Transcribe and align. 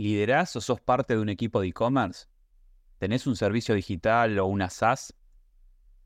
¿Liderás 0.00 0.56
o 0.56 0.62
sos 0.62 0.80
parte 0.80 1.14
de 1.14 1.20
un 1.20 1.28
equipo 1.28 1.60
de 1.60 1.68
e-commerce? 1.68 2.24
¿Tenés 2.96 3.26
un 3.26 3.36
servicio 3.36 3.74
digital 3.74 4.38
o 4.38 4.46
una 4.46 4.70
SaaS? 4.70 5.14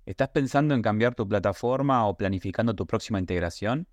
¿Estás 0.04 0.30
pensando 0.30 0.74
en 0.74 0.82
cambiar 0.82 1.14
tu 1.14 1.28
plataforma 1.28 2.04
o 2.08 2.16
planificando 2.16 2.74
tu 2.74 2.88
próxima 2.88 3.20
integración? 3.20 3.86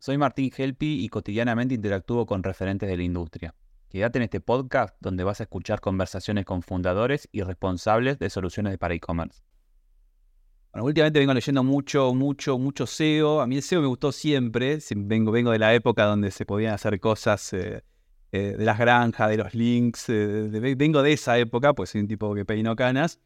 Soy 0.00 0.18
Martín 0.18 0.50
Helpi 0.56 1.04
y 1.04 1.08
cotidianamente 1.10 1.76
interactúo 1.76 2.26
con 2.26 2.42
referentes 2.42 2.88
de 2.88 2.96
la 2.96 3.04
industria. 3.04 3.54
Quédate 3.88 4.18
en 4.18 4.24
este 4.24 4.40
podcast 4.40 4.96
donde 4.98 5.22
vas 5.22 5.38
a 5.38 5.44
escuchar 5.44 5.80
conversaciones 5.80 6.44
con 6.44 6.62
fundadores 6.62 7.28
y 7.30 7.42
responsables 7.42 8.18
de 8.18 8.30
soluciones 8.30 8.76
para 8.78 8.94
e-commerce. 8.94 9.44
Bueno, 10.72 10.86
últimamente 10.86 11.20
vengo 11.20 11.34
leyendo 11.34 11.62
mucho, 11.62 12.12
mucho, 12.14 12.58
mucho 12.58 12.84
SEO. 12.84 13.40
A 13.40 13.46
mí 13.46 13.54
el 13.54 13.62
SEO 13.62 13.80
me 13.80 13.86
gustó 13.86 14.10
siempre. 14.10 14.80
Vengo, 14.96 15.30
vengo 15.30 15.52
de 15.52 15.60
la 15.60 15.72
época 15.72 16.04
donde 16.04 16.32
se 16.32 16.44
podían 16.44 16.74
hacer 16.74 16.98
cosas 16.98 17.52
eh, 17.52 17.84
eh, 18.36 18.56
de 18.58 18.64
las 18.64 18.80
granjas, 18.80 19.30
de 19.30 19.36
los 19.36 19.54
links. 19.54 20.06
Eh, 20.08 20.74
vengo 20.76 21.02
de 21.02 21.12
esa 21.12 21.38
época, 21.38 21.72
pues 21.72 21.90
soy 21.90 22.00
un 22.00 22.08
tipo 22.08 22.34
que 22.34 22.44
peinó 22.44 22.74
canas. 22.74 23.20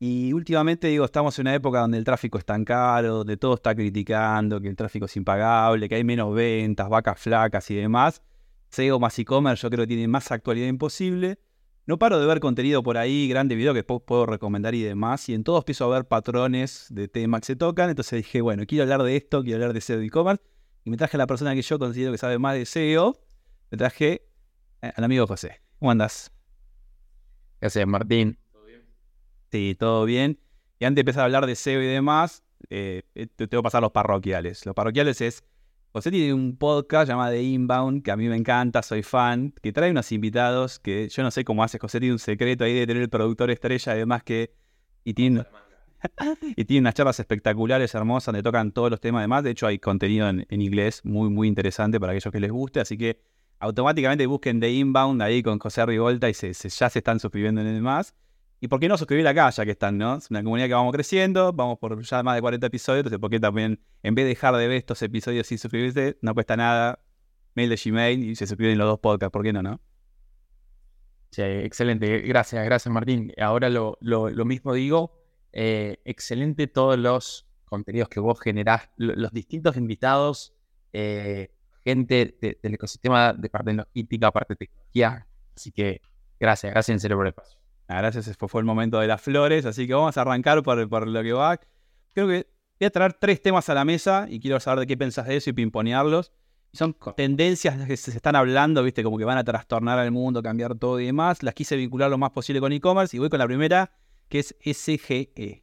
Y 0.00 0.32
últimamente 0.32 0.88
digo, 0.88 1.04
estamos 1.04 1.38
en 1.38 1.44
una 1.44 1.54
época 1.54 1.78
donde 1.78 1.98
el 1.98 2.04
tráfico 2.04 2.38
es 2.38 2.44
tan 2.44 2.64
caro, 2.64 3.18
donde 3.18 3.36
todo 3.36 3.54
está 3.54 3.76
criticando, 3.76 4.60
que 4.60 4.66
el 4.66 4.74
tráfico 4.74 5.06
es 5.06 5.16
impagable, 5.16 5.88
que 5.88 5.94
hay 5.94 6.02
menos 6.02 6.34
ventas, 6.34 6.88
vacas 6.88 7.20
flacas 7.20 7.70
y 7.70 7.76
demás. 7.76 8.22
SEO 8.70 8.98
más 8.98 9.16
e-commerce 9.20 9.62
yo 9.62 9.70
creo 9.70 9.84
que 9.84 9.86
tiene 9.86 10.08
más 10.08 10.32
actualidad 10.32 10.66
imposible. 10.66 11.38
No 11.86 11.96
paro 12.00 12.18
de 12.18 12.26
ver 12.26 12.40
contenido 12.40 12.82
por 12.82 12.98
ahí, 12.98 13.28
grande 13.28 13.54
video 13.54 13.72
que 13.72 13.84
puedo 13.84 14.26
recomendar 14.26 14.74
y 14.74 14.82
demás. 14.82 15.28
Y 15.28 15.34
en 15.34 15.44
todos 15.44 15.60
empiezo 15.60 15.84
a 15.84 15.96
ver 15.96 16.08
patrones 16.08 16.88
de 16.90 17.06
temas 17.06 17.42
que 17.42 17.46
se 17.46 17.56
tocan. 17.56 17.88
Entonces 17.88 18.24
dije, 18.24 18.40
bueno, 18.40 18.64
quiero 18.66 18.82
hablar 18.82 19.04
de 19.04 19.14
esto, 19.16 19.44
quiero 19.44 19.58
hablar 19.58 19.74
de 19.74 19.80
SEO 19.80 19.98
de 19.98 20.06
e-commerce. 20.06 20.42
Y 20.84 20.90
me 20.90 20.96
traje 20.96 21.16
a 21.16 21.18
la 21.18 21.28
persona 21.28 21.54
que 21.54 21.62
yo 21.62 21.78
considero 21.78 22.10
que 22.10 22.18
sabe 22.18 22.40
más 22.40 22.54
de 22.54 22.66
SEO. 22.66 23.23
Me 23.74 23.78
traje 23.78 24.22
eh, 24.82 24.92
al 24.94 25.02
amigo 25.02 25.26
José. 25.26 25.60
¿Cómo 25.80 25.90
andas? 25.90 26.30
Gracias, 27.60 27.84
Martín. 27.88 28.38
¿Todo 28.52 28.64
bien? 28.66 28.82
Sí, 29.50 29.76
todo 29.76 30.04
bien. 30.04 30.38
Y 30.78 30.84
antes 30.84 30.94
de 30.94 31.00
empezar 31.00 31.22
a 31.22 31.24
hablar 31.24 31.46
de 31.46 31.56
SEO 31.56 31.82
y 31.82 31.86
demás, 31.86 32.44
eh, 32.70 33.02
eh, 33.16 33.26
te 33.26 33.48
tengo 33.48 33.62
que 33.62 33.64
pasar 33.64 33.82
los 33.82 33.90
parroquiales. 33.90 34.64
Los 34.64 34.76
parroquiales 34.76 35.20
es 35.20 35.42
José 35.90 36.12
tiene 36.12 36.32
un 36.32 36.56
podcast 36.56 37.08
llamado 37.08 37.32
The 37.32 37.42
Inbound, 37.42 38.04
que 38.04 38.12
a 38.12 38.16
mí 38.16 38.28
me 38.28 38.36
encanta, 38.36 38.80
soy 38.84 39.02
fan, 39.02 39.52
que 39.60 39.72
trae 39.72 39.90
unos 39.90 40.12
invitados 40.12 40.78
que 40.78 41.08
yo 41.08 41.24
no 41.24 41.32
sé 41.32 41.44
cómo 41.44 41.64
hace. 41.64 41.80
José 41.80 41.98
tiene 41.98 42.12
un 42.12 42.20
secreto 42.20 42.62
ahí 42.62 42.74
de 42.74 42.86
tener 42.86 43.02
el 43.02 43.10
productor 43.10 43.50
estrella, 43.50 43.90
además 43.90 44.22
que. 44.22 44.54
Y 45.02 45.14
tiene, 45.14 45.44
y 46.56 46.64
tiene 46.64 46.82
unas 46.82 46.94
charlas 46.94 47.18
espectaculares, 47.18 47.92
hermosas, 47.92 48.26
donde 48.26 48.44
tocan 48.44 48.70
todos 48.70 48.92
los 48.92 49.00
temas. 49.00 49.18
Además, 49.18 49.42
de 49.42 49.50
hecho, 49.50 49.66
hay 49.66 49.80
contenido 49.80 50.28
en, 50.28 50.46
inglés 50.48 51.00
muy, 51.04 51.28
muy 51.28 51.48
interesante 51.48 51.98
para 51.98 52.12
aquellos 52.12 52.30
que 52.30 52.38
les 52.38 52.52
guste. 52.52 52.78
Así 52.78 52.96
que 52.96 53.33
automáticamente 53.58 54.26
busquen 54.26 54.60
The 54.60 54.70
Inbound 54.70 55.22
ahí 55.22 55.42
con 55.42 55.58
José 55.58 55.86
Rivolta 55.86 56.28
y 56.28 56.32
ya 56.32 56.90
se 56.90 56.98
están 56.98 57.20
suscribiendo 57.20 57.60
en 57.60 57.68
el 57.68 57.82
más. 57.82 58.14
¿Y 58.60 58.68
por 58.68 58.80
qué 58.80 58.88
no 58.88 58.96
suscribir 58.96 59.26
acá 59.28 59.50
ya 59.50 59.64
que 59.64 59.72
están, 59.72 59.98
no? 59.98 60.16
Es 60.16 60.30
una 60.30 60.42
comunidad 60.42 60.68
que 60.68 60.74
vamos 60.74 60.92
creciendo, 60.92 61.52
vamos 61.52 61.78
por 61.78 62.00
ya 62.02 62.22
más 62.22 62.34
de 62.34 62.40
40 62.40 62.66
episodios, 62.66 63.00
entonces 63.00 63.18
¿por 63.18 63.30
qué 63.30 63.38
también, 63.38 63.78
en 64.02 64.14
vez 64.14 64.24
de 64.24 64.30
dejar 64.30 64.56
de 64.56 64.66
ver 64.66 64.78
estos 64.78 65.02
episodios 65.02 65.46
sin 65.46 65.58
suscribirse, 65.58 66.16
no 66.22 66.32
cuesta 66.32 66.56
nada, 66.56 66.98
mail 67.54 67.68
de 67.68 67.76
Gmail 67.76 68.24
y 68.24 68.36
se 68.36 68.46
suscriben 68.46 68.78
los 68.78 68.86
dos 68.86 69.00
podcasts, 69.00 69.32
¿por 69.32 69.42
qué 69.42 69.52
no, 69.52 69.62
no? 69.62 69.80
Sí, 71.30 71.42
excelente, 71.42 72.20
gracias, 72.20 72.64
gracias 72.64 72.92
Martín. 72.92 73.32
Ahora 73.38 73.68
lo, 73.68 73.98
mismo 74.46 74.72
digo, 74.72 75.20
eh, 75.52 75.98
excelente 76.04 76.66
todos 76.66 76.98
los 76.98 77.46
contenidos 77.64 78.08
que 78.08 78.20
vos 78.20 78.40
generás, 78.40 78.88
los 78.96 79.32
distintos 79.32 79.76
invitados, 79.76 80.54
eh, 80.92 81.53
gente 81.84 82.36
del 82.40 82.74
ecosistema 82.74 83.32
de 83.32 83.48
parte 83.50 83.70
de 83.70 83.76
logística, 83.76 84.30
parte 84.30 84.54
de 84.54 84.66
tecnología, 84.66 85.26
así 85.54 85.70
que 85.70 86.00
gracias, 86.40 86.72
gracias 86.72 86.94
en 86.94 87.00
serio 87.00 87.16
por 87.16 87.26
el 87.26 87.30
espacio. 87.30 87.58
Ah, 87.86 87.98
gracias, 87.98 88.36
fue, 88.36 88.48
fue 88.48 88.60
el 88.60 88.64
momento 88.64 88.98
de 88.98 89.06
las 89.06 89.20
flores, 89.20 89.66
así 89.66 89.86
que 89.86 89.94
vamos 89.94 90.16
a 90.16 90.22
arrancar 90.22 90.62
por, 90.62 90.78
lo 90.78 91.22
que 91.22 91.32
va. 91.32 91.58
Creo 92.14 92.26
que 92.26 92.46
voy 92.80 92.86
a 92.86 92.90
traer 92.90 93.12
tres 93.14 93.42
temas 93.42 93.68
a 93.68 93.74
la 93.74 93.84
mesa 93.84 94.26
y 94.28 94.40
quiero 94.40 94.58
saber 94.58 94.80
de 94.80 94.86
qué 94.86 94.96
pensás 94.96 95.26
de 95.26 95.36
eso 95.36 95.50
y 95.50 95.52
pimponearlos. 95.52 96.32
Son 96.72 96.96
tendencias 97.16 97.86
que 97.86 97.96
se 97.96 98.10
están 98.10 98.34
hablando, 98.34 98.82
viste, 98.82 99.04
como 99.04 99.16
que 99.16 99.24
van 99.24 99.38
a 99.38 99.44
trastornar 99.44 99.98
al 99.98 100.10
mundo, 100.10 100.42
cambiar 100.42 100.74
todo 100.74 100.98
y 100.98 101.06
demás. 101.06 101.42
Las 101.42 101.54
quise 101.54 101.76
vincular 101.76 102.10
lo 102.10 102.18
más 102.18 102.30
posible 102.30 102.60
con 102.60 102.72
e-commerce 102.72 103.16
y 103.16 103.20
voy 103.20 103.28
con 103.28 103.38
la 103.38 103.46
primera, 103.46 103.92
que 104.28 104.40
es 104.40 104.56
SGE. 104.60 105.62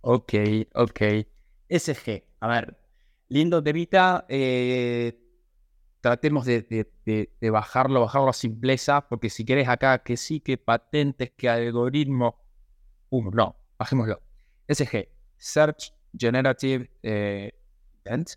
Ok, 0.00 0.34
ok. 0.74 1.00
SG. 1.68 2.24
A 2.40 2.48
ver, 2.48 2.78
lindo 3.28 3.62
temita. 3.62 4.24
Eh, 4.28 5.18
tratemos 6.00 6.44
de, 6.46 6.90
bajarlo, 7.50 8.00
bajarlo 8.00 8.28
a 8.28 8.32
simpleza, 8.32 9.08
porque 9.08 9.30
si 9.30 9.44
querés 9.44 9.68
acá 9.68 10.02
que 10.02 10.16
sí, 10.16 10.40
que 10.40 10.56
patentes, 10.56 11.32
que 11.36 11.48
algoritmo, 11.48 12.38
uno, 13.10 13.30
no, 13.32 13.56
bajémoslo. 13.78 14.22
SG, 14.68 15.08
Search 15.36 15.92
Generative 16.16 16.90
eh, 17.02 17.52
Event, 18.04 18.30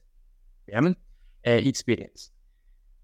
eh, 1.43 1.61
Experience. 1.65 2.31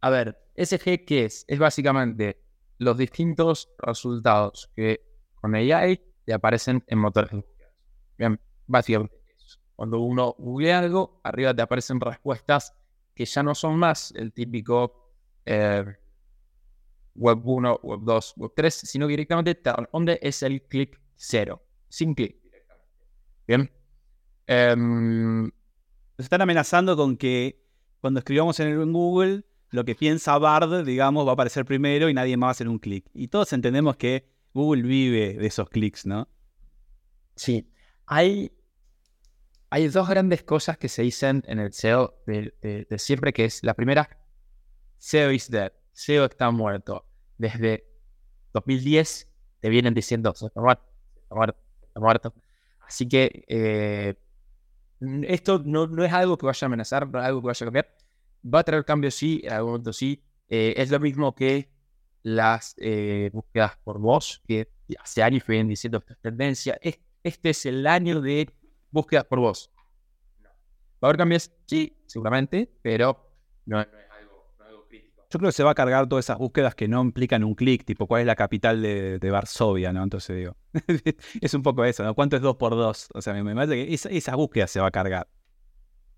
A 0.01 0.09
ver, 0.09 0.37
SG, 0.55 1.05
¿qué 1.05 1.25
es? 1.25 1.45
Es 1.47 1.59
básicamente 1.59 2.41
los 2.77 2.97
distintos 2.97 3.69
resultados 3.77 4.71
que 4.75 5.01
con 5.35 5.55
AI 5.55 6.01
te 6.25 6.33
aparecen 6.33 6.83
en 6.87 6.99
motores 6.99 7.31
de 7.31 7.37
búsqueda. 7.37 7.69
Bien, 8.17 8.39
básicamente. 8.67 9.24
Cuando 9.75 9.99
uno 9.99 10.35
googlea 10.37 10.79
algo, 10.79 11.19
arriba 11.23 11.53
te 11.53 11.61
aparecen 11.61 11.99
respuestas 11.99 12.73
que 13.13 13.25
ya 13.25 13.43
no 13.43 13.55
son 13.55 13.77
más 13.77 14.11
el 14.15 14.33
típico 14.33 15.11
eh, 15.45 15.85
web 17.15 17.41
1, 17.43 17.79
web 17.83 17.99
2, 18.03 18.33
web 18.37 18.51
3, 18.55 18.73
sino 18.73 19.07
que 19.07 19.11
directamente 19.11 19.55
te 19.55 19.71
responde 19.71 20.19
es 20.21 20.43
el 20.43 20.61
clic 20.63 20.99
cero, 21.15 21.63
sin 21.89 22.13
clic 22.13 22.41
directamente. 22.41 22.91
Bien. 23.47 23.71
Em, 24.47 25.43
Nos 25.43 26.25
están 26.25 26.41
amenazando 26.41 26.95
con 26.95 27.17
que 27.17 27.61
cuando 27.99 28.19
escribamos 28.19 28.59
en, 28.59 28.67
en 28.67 28.93
Google, 28.93 29.43
lo 29.71 29.83
que 29.83 29.95
piensa 29.95 30.37
Bard, 30.37 30.85
digamos, 30.85 31.25
va 31.25 31.31
a 31.31 31.33
aparecer 31.33 31.65
primero 31.65 32.09
y 32.09 32.13
nadie 32.13 32.37
más 32.37 32.47
va 32.47 32.49
a 32.49 32.51
hacer 32.51 32.69
un 32.69 32.79
clic. 32.79 33.09
Y 33.13 33.27
todos 33.27 33.51
entendemos 33.53 33.97
que 33.97 34.29
Google 34.53 34.83
vive 34.83 35.33
de 35.33 35.47
esos 35.47 35.69
clics, 35.69 36.05
¿no? 36.05 36.29
Sí. 37.35 37.69
Hay 38.05 38.51
hay 39.75 39.89
dos 39.89 40.07
grandes 40.07 40.41
cosas 40.41 40.77
que 40.77 40.87
se 40.87 41.01
dicen 41.01 41.43
en 41.47 41.59
el 41.59 41.73
SEO 41.73 42.23
de, 42.25 42.87
siempre, 42.97 43.33
que 43.33 43.43
es 43.43 43.61
la 43.61 43.73
primera, 43.73 44.07
SEO 44.97 45.33
is 45.33 45.51
dead, 45.51 45.73
SEO 45.91 46.23
está 46.23 46.49
muerto. 46.49 47.05
Desde 47.37 47.85
2010 48.53 49.29
te 49.59 49.67
vienen 49.67 49.93
diciendo, 49.93 50.31
está 50.31 50.61
muerto, 50.61 50.85
muerto, 51.29 51.59
muerto. 51.93 52.33
Así 52.87 53.05
que 53.09 53.43
eh, 53.49 54.15
esto 55.27 55.61
no, 55.65 55.87
no, 55.87 56.05
es 56.05 56.13
algo 56.13 56.37
que 56.37 56.45
vaya 56.45 56.63
a 56.63 56.67
amenazar, 56.67 57.09
no 57.09 57.19
es 57.19 57.25
algo 57.25 57.41
que 57.41 57.47
vaya 57.47 57.65
a 57.65 57.67
cambiar. 57.67 57.97
Va 58.45 58.59
a 58.59 58.63
traer 58.63 58.85
cambios, 58.85 59.15
sí, 59.15 59.41
en 59.43 59.51
algún 59.51 59.71
momento 59.71 59.91
sí. 59.91 60.23
Eh, 60.47 60.73
es 60.77 60.89
lo 60.89 61.01
mismo 61.01 61.35
que 61.35 61.69
las 62.23 62.75
eh, 62.77 63.29
búsquedas 63.33 63.75
por 63.83 63.99
voz, 63.99 64.41
que 64.47 64.69
hace 64.97 65.21
años 65.21 65.45
vienen 65.45 65.67
diciendo 65.67 65.97
esta 65.97 66.15
tendencia. 66.15 66.79
Este 67.23 67.49
es 67.49 67.65
el 67.65 67.85
año 67.87 68.21
de 68.21 68.53
búsquedas 68.95 69.25
por 69.25 69.39
voz. 69.39 69.69
¿Va 70.43 70.49
a 71.01 71.05
haber 71.07 71.17
cambios? 71.17 71.51
Sí, 71.67 71.95
seguramente, 72.07 72.71
pero 72.81 73.29
no, 73.65 73.81
es 73.81 73.87
algo, 74.17 74.87
crítico. 74.87 75.23
Yo 75.29 75.39
creo 75.39 75.49
que 75.49 75.55
se 75.55 75.63
va 75.63 75.71
a 75.71 75.75
cargar 75.75 76.07
todas 76.07 76.25
esas 76.25 76.37
búsquedas 76.37 76.73
que 76.73 76.87
no 76.87 77.01
implican 77.01 77.43
un 77.43 77.53
clic, 77.53 77.85
tipo 77.85 78.07
cuál 78.07 78.21
es 78.21 78.27
la 78.27 78.35
capital 78.35 78.81
de, 78.81 79.29
Varsovia, 79.29 79.93
¿no? 79.93 80.01
Entonces 80.01 80.37
digo, 80.37 80.55
es 81.41 81.53
un 81.53 81.61
poco 81.61 81.83
eso, 81.85 82.03
¿no? 82.03 82.15
¿Cuánto 82.15 82.37
es 82.37 82.41
2 82.41 82.55
por 82.55 82.71
2? 82.71 83.09
O 83.13 83.21
sea, 83.21 83.33
me, 83.33 83.53
parece 83.53 83.75
que 83.75 83.93
esa, 83.93 84.09
esa, 84.09 84.35
búsqueda 84.35 84.67
se 84.67 84.79
va 84.79 84.87
a 84.87 84.91
cargar. 84.91 85.27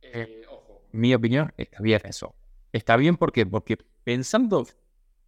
Eh, 0.02 0.44
ojo, 0.50 0.84
mi 0.92 1.14
opinión 1.14 1.52
está 1.58 1.82
bien 1.82 2.02
eso. 2.06 2.36
Está 2.72 2.96
bien 2.96 3.18
porque, 3.18 3.46
porque 3.46 3.78
pensando, 4.04 4.66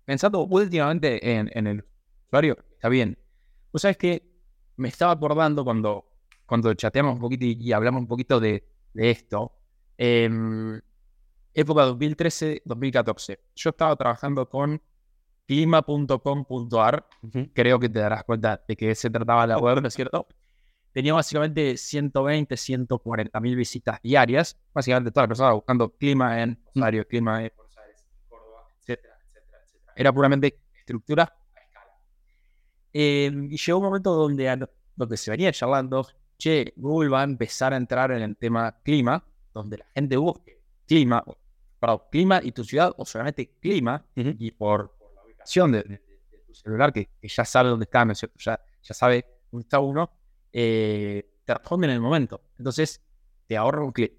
pensando 0.05 0.41
últimamente 0.41 1.37
en, 1.37 1.49
en 1.53 1.67
el 1.67 1.85
usuario, 2.27 2.57
está 2.75 2.87
bien. 2.87 3.17
Vos 3.73 3.81
sabes 3.81 3.97
que 3.97 4.29
me 4.77 4.87
estaba 4.87 5.11
acordando 5.11 5.65
cuando 5.65 6.08
cuando 6.49 6.73
chateamos 6.73 7.13
un 7.13 7.19
poquito 7.19 7.45
y, 7.45 7.71
hablamos 7.71 8.01
un 8.01 8.07
poquito 8.07 8.39
de, 8.39 8.67
esto, 8.95 9.53
em, 9.97 10.81
época 11.53 11.85
2013-2014, 11.85 13.39
yo 13.55 13.69
estaba 13.69 13.95
trabajando 13.95 14.49
con 14.49 14.81
clima.com.ar, 15.45 17.05
creo 17.53 17.79
que 17.79 17.87
te 17.87 17.99
darás 17.99 18.23
cuenta 18.23 18.63
de 18.67 18.75
que 18.75 18.95
se 18.95 19.11
trataba 19.11 19.45
la 19.45 19.59
web, 19.59 19.79
¿no 19.79 19.87
es 19.87 19.93
cierto? 19.93 20.27
Tenía 20.91 21.13
básicamente 21.13 21.77
120, 21.77 22.57
140 22.57 23.39
mil 23.39 23.55
visitas 23.55 24.01
diarias, 24.01 24.59
básicamente 24.73 25.11
todas 25.11 25.25
las 25.25 25.29
personas 25.29 25.53
buscando 25.53 25.95
clima 25.95 26.41
en 26.41 26.59
Rosario, 26.73 27.07
clima 27.07 27.43
en 27.43 27.51
Buenos 27.55 27.77
Aires, 27.77 28.07
Córdoba, 28.27 28.67
etcétera, 28.79 29.13
etcétera, 29.23 29.59
etcétera. 29.63 29.93
Era 29.95 30.11
puramente 30.11 30.59
estructura 30.73 31.23
a 31.23 31.59
escala. 31.59 31.91
Em, 32.91 33.51
y 33.51 33.57
llegó 33.57 33.77
un 33.77 33.85
momento 33.85 34.15
donde, 34.15 34.67
donde 34.95 35.17
se 35.17 35.29
venía 35.29 35.51
charlando 35.51 36.07
che, 36.39 36.73
Google 36.77 37.09
va 37.09 37.21
a 37.21 37.23
empezar 37.25 37.73
a 37.73 37.77
entrar 37.77 38.11
en 38.11 38.21
el 38.21 38.37
tema 38.37 38.79
clima, 38.81 39.23
donde 39.53 39.77
la 39.77 39.85
gente 39.93 40.15
busque 40.17 40.61
clima, 40.87 41.23
para 41.79 42.01
clima 42.09 42.39
y 42.41 42.51
tu 42.53 42.63
ciudad, 42.63 42.93
o 42.97 43.05
solamente 43.05 43.57
clima, 43.59 44.05
y 44.15 44.51
por, 44.51 44.95
la 45.15 45.23
ubicación 45.23 45.71
de, 45.73 46.01
tu 46.47 46.53
celular, 46.53 46.93
que, 46.93 47.09
ya 47.21 47.45
sabe 47.45 47.69
dónde 47.69 47.83
está. 47.83 48.07
Ya, 48.37 48.59
ya 48.81 48.93
sabe 48.93 49.25
dónde 49.51 49.63
está 49.63 49.79
uno, 49.79 50.11
eh, 50.51 51.29
te 51.43 51.53
responde 51.53 51.87
en 51.87 51.93
el 51.93 52.01
momento. 52.01 52.41
Entonces, 52.57 53.01
te 53.45 53.57
ahorra 53.57 53.83
un 53.83 53.91
clic. 53.91 54.13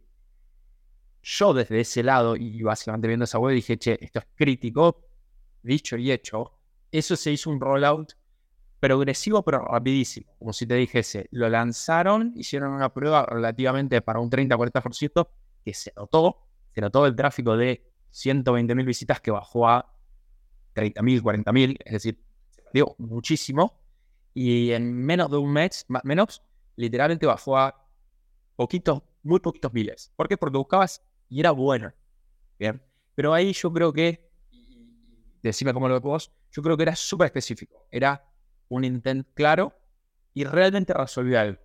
Yo 1.22 1.54
desde 1.54 1.80
ese 1.80 2.02
lado, 2.02 2.36
y 2.36 2.62
básicamente 2.62 3.08
viendo 3.08 3.24
esa 3.24 3.38
web, 3.38 3.54
dije, 3.54 3.78
che, 3.78 3.98
esto 4.00 4.18
es 4.18 4.26
crítico, 4.34 5.06
dicho 5.62 5.96
y 5.96 6.12
hecho. 6.12 6.52
Eso 6.92 7.16
se 7.16 7.32
hizo 7.32 7.50
un 7.50 7.60
rollout 7.60 8.12
progresivo 8.80 9.42
pero 9.42 9.64
rapidísimo. 9.64 10.34
Como 10.38 10.52
si 10.52 10.66
te 10.66 10.74
dijese, 10.74 11.28
lo 11.30 11.48
lanzaron, 11.48 12.32
hicieron 12.34 12.72
una 12.72 12.92
prueba 12.92 13.26
relativamente 13.26 14.00
para 14.00 14.18
un 14.18 14.30
30-40% 14.30 15.28
que 15.64 15.74
se 15.74 15.92
notó, 15.96 16.38
se 16.74 16.80
notó 16.80 17.06
el 17.06 17.14
tráfico 17.14 17.56
de 17.56 17.86
120.000 18.12 18.84
visitas 18.84 19.20
que 19.20 19.30
bajó 19.30 19.68
a 19.68 19.94
30.000, 20.74 21.22
40.000, 21.22 21.76
es 21.84 21.92
decir, 21.92 22.20
perdió 22.56 22.94
muchísimo. 22.98 23.78
Y 24.32 24.70
en 24.72 24.94
menos 24.94 25.30
de 25.30 25.36
un 25.36 25.52
mes, 25.52 25.84
más 25.88 26.04
menos, 26.04 26.42
literalmente 26.76 27.26
bajó 27.26 27.58
a 27.58 27.86
poquitos, 28.56 29.02
muy 29.22 29.40
poquitos 29.40 29.72
miles. 29.72 30.12
¿Por 30.16 30.28
qué? 30.28 30.36
Porque 30.36 30.56
buscabas 30.56 31.02
y 31.28 31.40
era 31.40 31.50
bueno. 31.50 31.92
Bien. 32.58 32.80
Pero 33.14 33.34
ahí 33.34 33.52
yo 33.52 33.72
creo 33.72 33.92
que, 33.92 34.30
decime 35.42 35.72
cómo 35.72 35.88
lo 35.88 35.94
ves 35.94 36.02
vos, 36.02 36.32
yo 36.52 36.62
creo 36.62 36.76
que 36.76 36.84
era 36.84 36.94
súper 36.94 37.26
específico. 37.26 37.86
Era 37.90 38.29
un 38.70 38.84
intento 38.84 39.28
claro 39.34 39.74
y 40.32 40.44
realmente 40.44 40.94
resolvió 40.94 41.38
algo. 41.38 41.58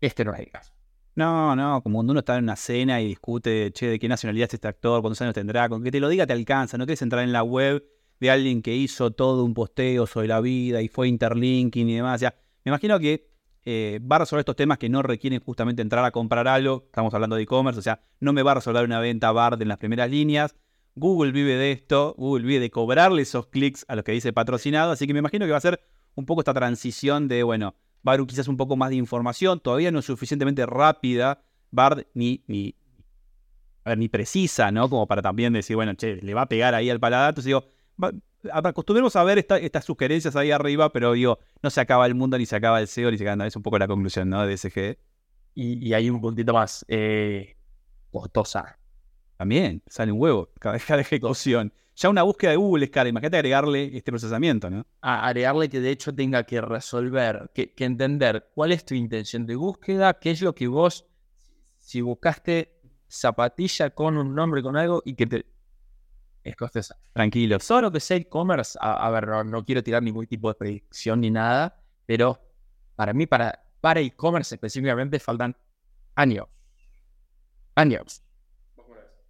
Este 0.00 0.24
no 0.24 0.32
es 0.32 0.40
el 0.40 0.50
caso. 0.50 0.72
No, 1.16 1.54
no, 1.54 1.82
como 1.82 1.98
cuando 1.98 2.12
uno 2.12 2.20
está 2.20 2.36
en 2.36 2.44
una 2.44 2.56
cena 2.56 3.00
y 3.00 3.06
discute, 3.06 3.70
che, 3.72 3.86
de 3.86 3.98
qué 3.98 4.08
nacionalidad 4.08 4.48
es 4.48 4.54
este 4.54 4.68
actor, 4.68 5.00
cuántos 5.00 5.20
años 5.22 5.34
tendrá, 5.34 5.68
con 5.68 5.82
que 5.82 5.90
te 5.90 6.00
lo 6.00 6.08
diga 6.08 6.26
te 6.26 6.32
alcanza, 6.32 6.76
no 6.76 6.86
quieres 6.86 7.02
entrar 7.02 7.22
en 7.22 7.32
la 7.32 7.42
web 7.42 7.84
de 8.18 8.30
alguien 8.30 8.62
que 8.62 8.74
hizo 8.74 9.12
todo 9.12 9.44
un 9.44 9.54
posteo 9.54 10.06
sobre 10.06 10.28
la 10.28 10.40
vida 10.40 10.82
y 10.82 10.88
fue 10.88 11.08
interlinking 11.08 11.88
y 11.88 11.96
demás. 11.96 12.20
Ya, 12.20 12.34
me 12.64 12.70
imagino 12.70 12.98
que 12.98 13.30
eh, 13.64 14.00
va 14.00 14.16
a 14.16 14.18
resolver 14.20 14.40
estos 14.40 14.56
temas 14.56 14.78
que 14.78 14.88
no 14.88 15.02
requieren 15.02 15.40
justamente 15.40 15.82
entrar 15.82 16.04
a 16.04 16.10
comprar 16.10 16.48
algo, 16.48 16.84
estamos 16.86 17.14
hablando 17.14 17.36
de 17.36 17.42
e-commerce, 17.42 17.78
o 17.78 17.82
sea, 17.82 18.02
no 18.20 18.32
me 18.32 18.42
va 18.42 18.52
a 18.52 18.54
resolver 18.54 18.84
una 18.84 19.00
venta 19.00 19.30
BARD 19.30 19.62
en 19.62 19.68
las 19.68 19.78
primeras 19.78 20.10
líneas, 20.10 20.54
Google 20.96 21.32
vive 21.32 21.56
de 21.56 21.72
esto, 21.72 22.14
Google 22.18 22.44
vive 22.44 22.60
de 22.60 22.70
cobrarle 22.70 23.22
esos 23.22 23.46
clics 23.46 23.84
a 23.88 23.96
los 23.96 24.04
que 24.04 24.12
dice 24.12 24.32
patrocinado, 24.32 24.92
así 24.92 25.06
que 25.06 25.12
me 25.12 25.20
imagino 25.20 25.46
que 25.46 25.52
va 25.52 25.58
a 25.58 25.62
ser 25.62 25.80
un 26.14 26.26
poco 26.26 26.40
esta 26.40 26.54
transición 26.54 27.28
de, 27.28 27.42
bueno, 27.42 27.74
Bard 28.02 28.26
quizás 28.26 28.48
un 28.48 28.56
poco 28.56 28.76
más 28.76 28.90
de 28.90 28.96
información, 28.96 29.60
todavía 29.60 29.90
no 29.90 29.98
es 29.98 30.04
suficientemente 30.04 30.66
rápida, 30.66 31.42
Bard 31.70 32.06
ni, 32.14 32.44
ni, 32.46 32.74
ni 33.96 34.08
precisa, 34.08 34.70
¿no? 34.70 34.88
Como 34.88 35.06
para 35.06 35.22
también 35.22 35.52
decir, 35.52 35.76
bueno, 35.76 35.94
che, 35.94 36.16
le 36.16 36.34
va 36.34 36.42
a 36.42 36.48
pegar 36.48 36.74
ahí 36.74 36.90
al 36.90 37.00
paladar. 37.00 37.30
Entonces 37.30 37.46
digo, 37.46 37.64
acostumbremos 38.52 39.16
a 39.16 39.24
ver 39.24 39.38
estas 39.38 39.84
sugerencias 39.84 40.36
ahí 40.36 40.50
arriba, 40.50 40.92
pero 40.92 41.12
digo, 41.14 41.38
no 41.62 41.70
se 41.70 41.80
acaba 41.80 42.06
el 42.06 42.14
mundo, 42.14 42.38
ni 42.38 42.46
se 42.46 42.56
acaba 42.56 42.80
el 42.80 42.88
SEO, 42.88 43.10
ni 43.10 43.18
se 43.18 43.28
acaba, 43.28 43.46
es 43.46 43.56
un 43.56 43.62
poco 43.62 43.78
la 43.78 43.88
conclusión, 43.88 44.28
¿no? 44.28 44.46
De 44.46 44.56
SG. 44.56 44.98
Y, 45.54 45.88
y 45.88 45.94
hay 45.94 46.10
un 46.10 46.20
puntito 46.20 46.52
más, 46.52 46.84
eh, 46.88 47.56
costosa. 48.10 48.78
También, 49.36 49.82
sale 49.86 50.12
un 50.12 50.20
huevo 50.20 50.50
cada 50.60 50.76
de 50.76 51.00
ejecución 51.00 51.72
ya 51.96 52.08
una 52.08 52.22
búsqueda 52.22 52.50
de 52.50 52.56
Google 52.56 52.84
es 52.84 52.90
cara. 52.90 53.08
Imagínate 53.08 53.36
agregarle 53.36 53.96
este 53.96 54.10
procesamiento, 54.10 54.68
¿no? 54.68 54.86
A 55.00 55.26
agregarle 55.28 55.68
que 55.68 55.80
de 55.80 55.90
hecho 55.90 56.14
tenga 56.14 56.42
que 56.44 56.60
resolver, 56.60 57.50
que, 57.54 57.72
entender 57.78 58.50
cuál 58.54 58.72
es 58.72 58.84
tu 58.84 58.94
intención 58.94 59.46
de 59.46 59.54
búsqueda, 59.54 60.18
qué 60.18 60.32
es 60.32 60.42
lo 60.42 60.54
que 60.54 60.66
vos, 60.66 61.06
si 61.78 62.00
buscaste 62.00 62.80
zapatilla 63.08 63.90
con 63.90 64.16
un 64.16 64.34
nombre, 64.34 64.62
con 64.62 64.76
algo, 64.76 65.02
y 65.04 65.14
que 65.14 65.26
te... 65.26 65.46
Es 66.42 66.56
costosa. 66.56 66.98
Tranquilo. 67.12 67.58
Solo 67.60 67.90
que 67.90 68.00
sea 68.00 68.18
e-commerce, 68.18 68.76
a, 68.80 69.08
ver, 69.10 69.28
no, 69.46 69.64
quiero 69.64 69.82
tirar 69.82 70.02
ningún 70.02 70.26
tipo 70.26 70.48
de 70.48 70.54
predicción 70.56 71.20
ni 71.20 71.30
nada, 71.30 71.80
pero 72.04 72.38
para 72.96 73.14
mí, 73.14 73.26
para, 73.26 73.64
para 73.80 74.00
e-commerce 74.00 74.56
específicamente, 74.56 75.18
faltan 75.20 75.56
años. 76.16 76.46
Años 77.76 78.24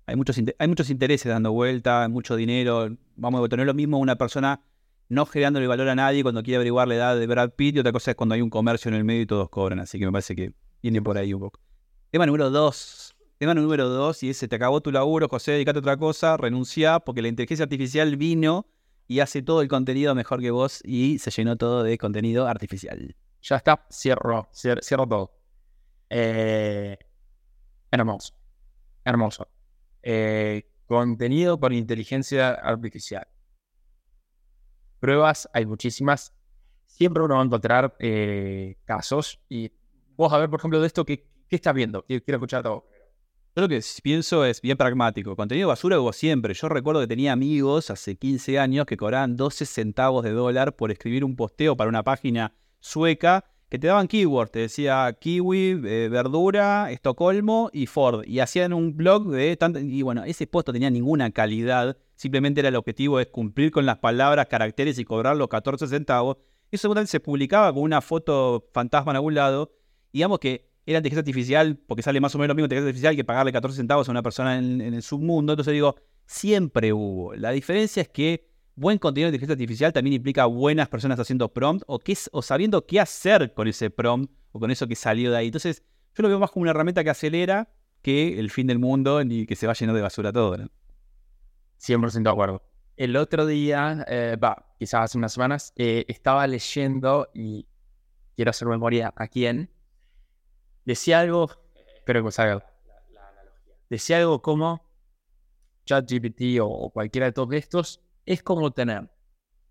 hay 0.06 0.16
muchos, 0.16 0.38
hay 0.58 0.68
muchos 0.68 0.90
intereses 0.90 1.30
dando 1.30 1.52
vuelta, 1.52 2.08
mucho 2.08 2.36
dinero. 2.36 2.96
Vamos 3.16 3.44
a 3.44 3.48
tener 3.48 3.66
lo 3.66 3.74
mismo 3.74 3.98
una 3.98 4.16
persona 4.16 4.60
no 5.08 5.26
generándole 5.26 5.66
valor 5.66 5.88
a 5.88 5.94
nadie 5.94 6.22
cuando 6.22 6.42
quiere 6.42 6.56
averiguar 6.56 6.88
la 6.88 6.94
edad 6.94 7.18
de 7.18 7.26
Brad 7.26 7.50
Pitt 7.50 7.76
y 7.76 7.78
otra 7.78 7.92
cosa 7.92 8.12
es 8.12 8.16
cuando 8.16 8.34
hay 8.34 8.42
un 8.42 8.50
comercio 8.50 8.88
en 8.88 8.94
el 8.94 9.04
medio 9.04 9.22
y 9.22 9.26
todos 9.26 9.48
cobran. 9.48 9.80
Así 9.80 9.98
que 9.98 10.06
me 10.06 10.12
parece 10.12 10.34
que 10.34 10.52
viene 10.82 11.00
por 11.02 11.16
ahí 11.18 11.32
un 11.32 11.40
poco. 11.40 11.60
Tema 12.10 12.26
número 12.26 12.50
dos. 12.50 13.14
Tema 13.38 13.52
número 13.52 13.88
dos, 13.88 14.22
y 14.22 14.30
ese 14.30 14.46
te 14.46 14.56
acabó 14.56 14.80
tu 14.80 14.92
laburo, 14.92 15.28
José, 15.28 15.52
dedicate 15.52 15.78
a 15.78 15.80
otra 15.80 15.96
cosa, 15.96 16.36
renuncia, 16.36 17.00
porque 17.00 17.20
la 17.20 17.26
inteligencia 17.26 17.64
artificial 17.64 18.16
vino 18.16 18.66
y 19.08 19.20
hace 19.20 19.42
todo 19.42 19.60
el 19.60 19.68
contenido 19.68 20.14
mejor 20.14 20.40
que 20.40 20.52
vos 20.52 20.80
y 20.84 21.18
se 21.18 21.32
llenó 21.32 21.56
todo 21.56 21.82
de 21.82 21.98
contenido 21.98 22.46
artificial. 22.46 23.16
Ya 23.42 23.56
está, 23.56 23.86
cierro, 23.90 24.48
cierro, 24.52 25.06
todo. 25.06 25.32
Eh, 26.08 26.96
hermoso, 27.90 28.32
hermoso. 29.04 29.48
Eh, 30.06 30.68
contenido 30.84 31.58
con 31.58 31.72
inteligencia 31.72 32.50
artificial. 32.50 33.26
Pruebas, 35.00 35.48
hay 35.54 35.64
muchísimas. 35.64 36.34
Siempre 36.84 37.22
uno 37.22 37.36
va 37.36 37.40
a 37.40 37.44
encontrar 37.44 37.96
eh, 37.98 38.76
casos. 38.84 39.40
Y 39.48 39.72
vos 40.14 40.30
a 40.30 40.38
ver, 40.38 40.50
por 40.50 40.60
ejemplo, 40.60 40.78
de 40.80 40.86
esto, 40.86 41.06
¿qué, 41.06 41.26
estás 41.48 41.74
viendo? 41.74 42.04
Quiero, 42.04 42.22
escuchar 42.26 42.62
todo. 42.62 42.86
Yo 43.56 43.62
lo 43.62 43.68
que 43.68 43.80
pienso 44.02 44.44
es 44.44 44.60
bien 44.60 44.76
pragmático. 44.76 45.34
Contenido 45.36 45.68
basura 45.68 45.98
hubo 45.98 46.12
siempre. 46.12 46.52
Yo 46.52 46.68
recuerdo 46.68 47.00
que 47.00 47.06
tenía 47.06 47.32
amigos 47.32 47.88
hace 47.90 48.16
15 48.16 48.58
años 48.58 48.84
que 48.84 48.98
cobraban 48.98 49.36
12 49.36 49.64
centavos 49.64 50.22
de 50.22 50.32
dólar 50.32 50.76
por 50.76 50.90
escribir 50.90 51.24
un 51.24 51.34
posteo 51.34 51.76
para 51.78 51.88
una 51.88 52.02
página 52.02 52.54
sueca 52.80 53.46
que 53.75 53.79
te 53.81 53.88
daban 53.88 54.06
keywords, 54.06 54.53
te 54.53 54.61
decía 54.61 55.12
kiwi, 55.19 55.81
eh, 55.85 56.09
verdura, 56.09 56.93
Estocolmo 56.93 57.71
y 57.73 57.87
Ford. 57.87 58.25
Y 58.25 58.38
hacían 58.38 58.73
un 58.73 58.97
blog 58.97 59.26
de 59.31 59.56
tanto. 59.56 59.81
Y 59.81 60.03
bueno, 60.03 60.23
ese 60.23 60.47
puesto 60.47 60.73
tenía 60.73 60.91
ninguna 60.91 61.32
calidad. 61.32 61.97
Simplemente 62.15 62.61
era 62.61 62.69
el 62.69 62.76
objetivo 62.76 63.19
es 63.19 63.26
cumplir 63.26 63.73
con 63.73 63.85
las 63.85 63.99
palabras, 63.99 64.47
caracteres 64.47 64.97
y 65.00 65.05
cobrar 65.05 65.37
los 65.37 65.49
14 65.49 65.88
centavos. 65.88 66.37
Eso 66.71 66.82
seguramente 66.82 67.11
se 67.11 67.19
publicaba 67.19 67.73
con 67.73 67.82
una 67.82 68.00
foto 68.00 68.69
fantasma 68.73 69.11
en 69.11 69.17
algún 69.17 69.35
lado. 69.35 69.73
Digamos 70.12 70.38
que 70.38 70.71
era 70.87 70.99
inteligencia 70.99 71.23
artificial, 71.23 71.76
porque 71.76 72.05
sale 72.05 72.21
más 72.21 72.32
o 72.37 72.38
menos 72.38 72.50
lo 72.50 72.55
mismo 72.55 72.67
inteligencia 72.67 72.91
artificial 72.91 73.17
que 73.17 73.25
pagarle 73.25 73.50
14 73.50 73.76
centavos 73.76 74.06
a 74.06 74.12
una 74.12 74.23
persona 74.23 74.56
en 74.56 74.82
el 74.82 75.03
submundo. 75.03 75.55
Entonces 75.55 75.75
digo, 75.75 75.97
siempre 76.26 76.93
hubo. 76.93 77.35
La 77.35 77.50
diferencia 77.50 78.03
es 78.03 78.09
que 78.09 78.53
buen 78.76 78.99
contenido 78.99 79.31
de 79.31 79.37
inteligencia 79.37 79.55
artificial 79.55 79.93
también 79.93 80.15
implica 80.15 80.47
buenas 80.47 80.88
personas 80.88 81.19
haciendo 81.19 81.52
prompt 81.52 81.85
o, 81.87 81.99
qué, 81.99 82.16
o 82.33 82.43
sabiendo 82.43 82.87
qué 82.87 83.00
hacer 83.00 83.54
con 83.54 83.69
ese 83.69 83.90
prompt 83.90 84.33
o 84.52 84.61
con 84.61 84.71
eso 84.71 84.87
que 84.87 84.97
salió 84.97 85.31
de 85.31 85.38
ahí. 85.38 85.47
Entonces, 85.47 85.83
yo 86.14 86.23
lo 86.23 86.28
veo 86.28 86.38
más 86.38 86.50
como 86.50 86.62
una 86.62 86.71
herramienta 86.71 87.04
que 87.04 87.11
acelera 87.11 87.69
que 88.02 88.38
el 88.38 88.50
fin 88.50 88.66
del 88.66 88.78
mundo 88.78 89.23
y 89.23 89.47
que 89.47 89.57
se 89.57 89.66
va 89.66 89.73
lleno 89.73 89.95
de 89.95 90.02
basura 90.02 90.33
todo. 90.33 90.57
¿no? 90.57 90.69
100% 91.81 92.23
de 92.23 92.31
acuerdo. 92.31 92.62
El 92.97 93.16
otro 93.16 93.47
día, 93.47 94.04
eh, 94.09 94.37
va, 94.43 94.75
quizás 94.78 95.04
hace 95.04 95.19
unas 95.19 95.33
semanas, 95.33 95.73
eh, 95.76 96.04
estaba 96.07 96.47
leyendo 96.47 97.28
y 97.35 97.66
quiero 98.37 98.50
hacer 98.50 98.69
memoria 98.69 99.12
a 99.16 99.26
quién. 99.26 99.71
Decía 100.85 101.21
algo, 101.21 101.50
espero 101.97 102.23
que 102.23 102.28
os 102.28 102.38
haga 102.38 102.54
la, 103.12 103.28
analogía. 103.28 103.75
Decía 103.90 104.19
algo 104.19 104.43
como 104.43 104.85
ChatGPT 105.87 106.61
o, 106.61 106.69
o 106.69 106.90
cualquiera 106.90 107.26
de 107.26 107.33
todos 107.33 107.52
estos 107.54 108.00
es 108.26 108.43
como 108.43 108.71
tener 108.73 109.11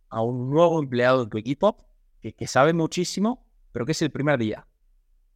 a 0.10 0.22
un 0.22 0.50
nuevo 0.50 0.80
empleado 0.80 1.24
en 1.24 1.30
tu 1.30 1.38
equipo 1.38 1.78
que, 2.22 2.48
sabe 2.48 2.72
muchísimo, 2.72 3.46
pero 3.72 3.86
que 3.86 3.92
es 3.92 4.02
el 4.02 4.12
primer 4.12 4.40
día, 4.40 4.66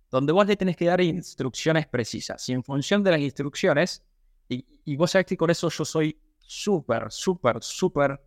donde 0.09 0.31
vos 0.31 0.47
le 0.47 0.55
tenés 0.55 0.77
que 0.77 0.85
dar 0.85 1.01
instrucciones 1.01 1.85
precisas. 1.87 2.47
Y 2.47 2.53
en 2.53 2.63
función 2.63 3.03
de 3.03 3.11
las 3.11 3.19
instrucciones, 3.19 4.03
y, 4.47 4.95
vos 4.95 5.11
sabés 5.11 5.25
que 5.25 5.35
con 5.35 5.49
eso 5.49 5.69
yo 5.69 5.83
soy 5.83 6.17
súper, 6.37 7.11
súper, 7.11 7.61
súper 7.61 8.21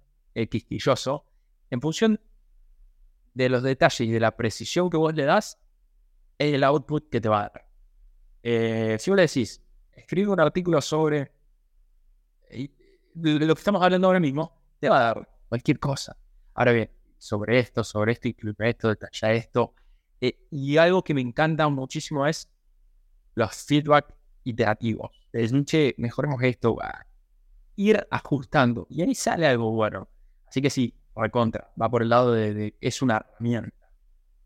quisquilloso, 0.51 1.25
en 1.71 1.81
función 1.81 2.21
de 3.33 3.49
los 3.49 3.63
detalles 3.63 4.01
y 4.01 4.11
de 4.11 4.21
la 4.21 4.37
precisión 4.37 4.91
que 4.91 4.97
vos 4.97 5.15
le 5.15 5.25
das, 5.25 5.59
es 6.37 6.55
el 6.55 6.65
output 6.65 7.09
que 7.09 7.21
te 7.21 7.29
va 7.29 7.39
a 7.39 7.43
dar. 7.43 7.69
Eh, 8.43 8.97
si 8.99 9.11
vos 9.11 9.17
le 9.17 9.23
decís, 9.23 9.63
escribe 9.93 10.31
un 10.31 10.41
artículo 10.41 10.81
sobre 10.81 11.33
lo 13.15 13.55
que 13.55 13.61
estamos 13.61 13.83
hablando 13.83 14.07
ahora 14.09 14.21
mismo, 14.21 14.60
te 14.81 14.89
va 14.89 14.99
a 14.99 15.15
dar 15.15 15.29
cualquier 15.49 15.79
cosa. 15.79 16.17
Ahora 16.55 16.73
bien, 16.73 16.91
sobre 17.19 17.59
esto, 17.59 17.85
sobre 17.85 18.13
esto, 18.13 18.29
incluye 18.29 18.71
esto, 18.71 18.89
detalla 18.89 19.33
esto. 19.33 19.75
Eh, 20.21 20.47
y 20.51 20.77
algo 20.79 21.05
que 21.05 21.15
me 21.15 21.21
encanta 21.21 21.69
muchísimo 21.69 22.27
es 22.27 22.51
los 23.35 23.55
feedback 23.55 24.15
iterativos. 24.45 25.11
Es 25.33 25.53
che, 25.67 25.95
mejoremos 25.99 26.43
esto, 26.43 26.77
ir 27.77 28.07
ajustando. 28.11 28.87
Y 28.91 29.03
ahí 29.03 29.15
sale 29.15 29.47
algo 29.47 29.71
bueno. 29.71 30.09
Así 30.49 30.61
que 30.61 30.71
sí, 30.71 30.95
contra, 31.31 31.73
va 31.81 31.89
por 31.89 32.03
el 32.03 32.09
lado 32.09 32.33
de, 32.33 32.75
es 32.81 33.03
una 33.03 33.25
herramienta. 33.35 33.77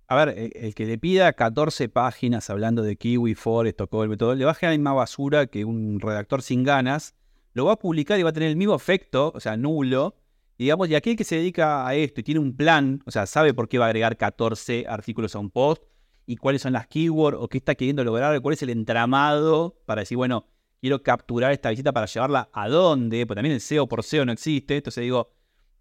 A 0.07 0.17
ver, 0.17 0.53
el, 0.55 0.75
que 0.75 0.85
le 0.85 0.99
pida 0.99 1.33
14 1.33 1.89
páginas 1.89 2.51
hablando 2.51 2.83
de 2.83 2.97
Kiwi, 2.97 3.35
For, 3.35 3.67
Estocolmo 3.67 4.15
y 4.15 4.17
todo, 4.19 4.35
le 4.35 4.45
va 4.45 4.51
a 4.51 4.55
generar 4.55 4.79
más 4.81 4.95
basura 4.95 5.47
que 5.47 5.65
un 5.65 5.99
redactor 5.99 6.43
sin 6.43 6.63
ganas 6.63 7.15
lo 7.55 7.65
va 7.65 7.73
a 7.75 7.77
publicar 7.77 8.19
y 8.19 8.23
va 8.23 8.31
a 8.31 8.33
tener 8.33 8.51
el 8.51 8.57
mismo 8.57 8.75
efecto, 8.75 9.33
o 9.35 9.41
sea, 9.41 9.57
nulo. 9.57 10.17
Digamos, 10.59 10.89
y 10.89 10.95
aquel 10.95 11.17
que 11.17 11.25
se 11.25 11.37
dedica 11.37 11.87
a 11.87 11.95
esto 11.95 12.21
y 12.21 12.25
tiene 12.25 12.41
un 12.41 12.57
plan, 12.57 13.03
o 13.07 13.11
sea, 13.11 13.27
sabe 13.27 13.55
por 13.55 13.69
qué 13.69 13.79
va 13.79 13.87
a 13.87 13.89
agregar 13.89 14.17
14 14.17 14.87
artículos 14.89 15.35
a 15.35 15.41
un 15.41 15.51
post 15.51 15.83
y 16.27 16.37
cuáles 16.37 16.63
son 16.63 16.73
las 16.73 16.87
keywords 16.87 17.39
o 17.41 17.49
qué 17.49 17.59
está 17.59 17.75
queriendo 17.75 18.05
lograr, 18.05 18.41
cuál 18.41 18.55
es 18.55 18.63
el 18.63 18.71
entramado 18.71 19.77
para 19.85 20.03
decir, 20.03 20.17
bueno, 20.17 20.47
quiero 20.81 21.03
capturar 21.03 21.53
esta 21.53 21.71
visita 21.71 21.93
para 21.93 22.07
llevarla 22.07 22.51
a 22.53 22.69
dónde, 22.69 23.27
porque 23.27 23.39
también 23.39 23.55
el 23.55 23.61
SEO 23.61 23.89
por 23.89 24.05
SEO 24.05 24.25
no 24.25 24.33
existe. 24.33 24.77
Entonces 24.77 25.03
digo, 25.03 25.33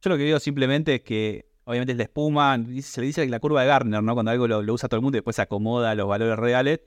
yo 0.02 0.10
lo 0.10 0.18
que 0.18 0.24
digo 0.24 0.40
simplemente 0.40 0.96
es 0.96 1.02
que 1.02 1.54
obviamente 1.66 1.92
es 1.92 1.98
la 1.98 2.06
espuma, 2.06 2.58
se 2.82 3.02
le 3.02 3.08
dice 3.08 3.28
la 3.28 3.40
curva 3.40 3.62
de 3.62 3.68
Gartner, 3.68 4.02
¿no? 4.02 4.14
Cuando 4.14 4.32
algo 4.32 4.48
lo, 4.48 4.74
usa 4.74 4.90
todo 4.90 4.98
el 4.98 5.02
mundo 5.02 5.18
y 5.18 5.20
después 5.20 5.36
se 5.36 5.42
acomoda 5.42 5.92
a 5.92 5.96
los 5.96 6.08
valores 6.08 6.38
reales. 6.38 6.82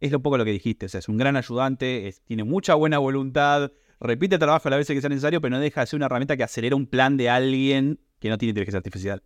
Es 0.00 0.12
un 0.12 0.22
poco 0.22 0.38
lo 0.38 0.44
que 0.44 0.52
dijiste, 0.52 0.86
o 0.86 0.88
sea, 0.88 0.98
es 0.98 1.08
un 1.08 1.16
gran 1.16 1.36
ayudante, 1.36 2.14
tiene 2.24 2.44
mucha 2.44 2.74
buena 2.74 2.98
voluntad, 2.98 3.72
repite 4.00 4.34
el 4.36 4.38
trabajo 4.38 4.68
a 4.68 4.70
la 4.70 4.76
vez 4.76 4.86
que 4.86 5.00
sea 5.00 5.08
necesario, 5.08 5.40
pero 5.40 5.54
no 5.54 5.60
deja 5.60 5.80
de 5.80 5.86
ser 5.86 5.98
una 5.98 6.06
herramienta 6.06 6.36
que 6.36 6.42
acelera 6.42 6.76
un 6.76 6.86
plan 6.86 7.16
de 7.16 7.30
alguien 7.30 8.00
que 8.18 8.28
no 8.28 8.38
tiene 8.38 8.50
inteligencia 8.50 8.78
artificial. 8.78 9.22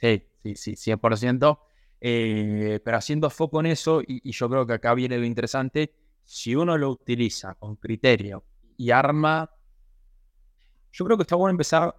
Sí, 0.00 0.22
sí, 0.42 0.56
sí, 0.56 0.76
100%. 0.92 1.58
Eh, 2.00 2.80
pero 2.84 2.98
haciendo 2.98 3.30
foco 3.30 3.60
en 3.60 3.66
eso, 3.66 4.02
y, 4.06 4.30
yo 4.30 4.50
creo 4.50 4.66
que 4.66 4.74
acá 4.74 4.94
viene 4.94 5.16
lo 5.16 5.24
interesante, 5.24 5.94
si 6.22 6.54
uno 6.54 6.76
lo 6.76 6.90
utiliza 6.90 7.54
con 7.54 7.76
criterio 7.76 8.44
y 8.76 8.90
arma, 8.90 9.50
yo 10.92 11.04
creo 11.04 11.16
que 11.16 11.22
está 11.22 11.36
bueno 11.36 11.52
empezar 11.52 11.96